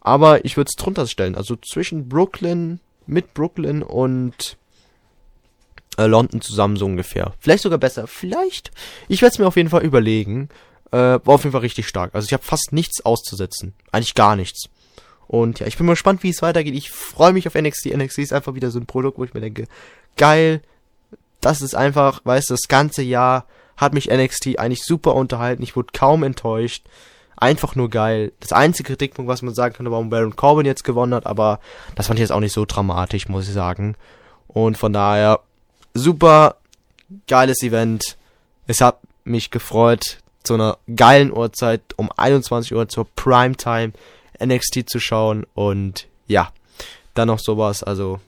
Aber 0.00 0.46
ich 0.46 0.56
würde 0.56 0.70
es 0.74 0.82
drunter 0.82 1.06
stellen. 1.06 1.34
Also 1.34 1.56
zwischen 1.56 2.08
Brooklyn, 2.08 2.80
mit 3.06 3.34
Brooklyn 3.34 3.82
und 3.82 4.56
äh, 5.96 6.06
London 6.06 6.40
zusammen 6.40 6.76
so 6.76 6.86
ungefähr. 6.86 7.32
Vielleicht 7.40 7.62
sogar 7.62 7.78
besser. 7.78 8.06
Vielleicht. 8.06 8.70
Ich 9.08 9.22
werde 9.22 9.32
es 9.32 9.38
mir 9.38 9.46
auf 9.46 9.56
jeden 9.56 9.70
Fall 9.70 9.82
überlegen. 9.82 10.48
Äh, 10.90 10.96
war 10.96 11.34
auf 11.34 11.44
jeden 11.44 11.52
Fall 11.52 11.60
richtig 11.60 11.88
stark. 11.88 12.14
Also 12.14 12.26
ich 12.26 12.32
habe 12.32 12.44
fast 12.44 12.72
nichts 12.72 13.04
auszusetzen. 13.04 13.74
Eigentlich 13.92 14.14
gar 14.14 14.36
nichts. 14.36 14.68
Und 15.26 15.60
ja, 15.60 15.66
ich 15.66 15.76
bin 15.76 15.86
mal 15.86 15.92
gespannt, 15.92 16.22
wie 16.22 16.30
es 16.30 16.42
weitergeht. 16.42 16.74
Ich 16.74 16.90
freue 16.90 17.32
mich 17.32 17.46
auf 17.46 17.54
NXT. 17.54 17.96
NXT 17.96 18.18
ist 18.18 18.32
einfach 18.32 18.54
wieder 18.54 18.70
so 18.70 18.78
ein 18.78 18.86
Produkt, 18.86 19.18
wo 19.18 19.24
ich 19.24 19.34
mir 19.34 19.40
denke, 19.40 19.66
geil. 20.16 20.60
Das 21.40 21.62
ist 21.62 21.74
einfach, 21.74 22.20
weißt 22.24 22.50
du, 22.50 22.54
das 22.54 22.68
ganze 22.68 23.02
Jahr 23.02 23.46
hat 23.76 23.92
mich 23.92 24.10
NXT 24.10 24.58
eigentlich 24.58 24.84
super 24.84 25.14
unterhalten. 25.14 25.62
Ich 25.62 25.76
wurde 25.76 25.88
kaum 25.92 26.22
enttäuscht 26.22 26.84
einfach 27.36 27.74
nur 27.74 27.90
geil. 27.90 28.32
Das 28.40 28.52
einzige 28.52 28.88
Kritikpunkt, 28.88 29.28
was 29.28 29.42
man 29.42 29.54
sagen 29.54 29.74
könnte, 29.74 29.92
warum 29.92 30.10
Baron 30.10 30.36
Corbin 30.36 30.66
jetzt 30.66 30.84
gewonnen 30.84 31.14
hat, 31.14 31.26
aber 31.26 31.60
das 31.94 32.06
fand 32.06 32.18
ich 32.18 32.22
jetzt 32.22 32.32
auch 32.32 32.40
nicht 32.40 32.52
so 32.52 32.64
dramatisch, 32.64 33.28
muss 33.28 33.48
ich 33.48 33.54
sagen. 33.54 33.96
Und 34.48 34.78
von 34.78 34.92
daher, 34.92 35.40
super 35.94 36.56
geiles 37.26 37.62
Event. 37.62 38.16
Es 38.66 38.80
hat 38.80 38.98
mich 39.24 39.50
gefreut, 39.50 40.18
zu 40.42 40.54
einer 40.54 40.76
geilen 40.94 41.32
Uhrzeit 41.32 41.80
um 41.96 42.10
21 42.14 42.74
Uhr 42.74 42.88
zur 42.88 43.06
Primetime 43.16 43.92
NXT 44.42 44.88
zu 44.88 45.00
schauen. 45.00 45.46
Und 45.54 46.06
ja, 46.26 46.52
dann 47.14 47.28
noch 47.28 47.38
sowas. 47.38 47.82
Also, 47.82 48.20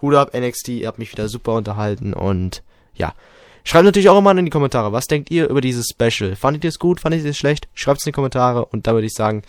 Hut 0.00 0.14
ab 0.14 0.34
NXT, 0.34 0.68
ihr 0.68 0.88
habt 0.88 0.98
mich 0.98 1.12
wieder 1.12 1.28
super 1.28 1.54
unterhalten. 1.54 2.12
Und 2.12 2.62
ja, 2.94 3.14
schreibt 3.64 3.84
natürlich 3.84 4.08
auch 4.08 4.18
immer 4.18 4.36
in 4.36 4.44
die 4.44 4.50
Kommentare, 4.50 4.92
was 4.92 5.06
denkt 5.06 5.30
ihr 5.30 5.48
über 5.48 5.60
dieses 5.60 5.86
Special? 5.88 6.34
Fandet 6.34 6.64
ihr 6.64 6.68
es 6.68 6.78
gut? 6.78 7.00
Fandet 7.00 7.22
ihr 7.22 7.30
es 7.30 7.38
schlecht? 7.38 7.68
Schreibt 7.74 8.00
es 8.00 8.06
in 8.06 8.10
die 8.10 8.16
Kommentare. 8.16 8.64
Und 8.66 8.86
da 8.86 8.92
würde 8.92 9.06
ich 9.06 9.14
sagen, 9.14 9.42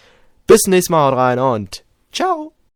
bis 0.46 0.62
zum 0.62 0.72
nächsten 0.72 0.94
Mal, 0.94 1.10
haut 1.10 1.18
rein 1.18 1.40
und 1.40 1.84
ciao! 2.12 2.54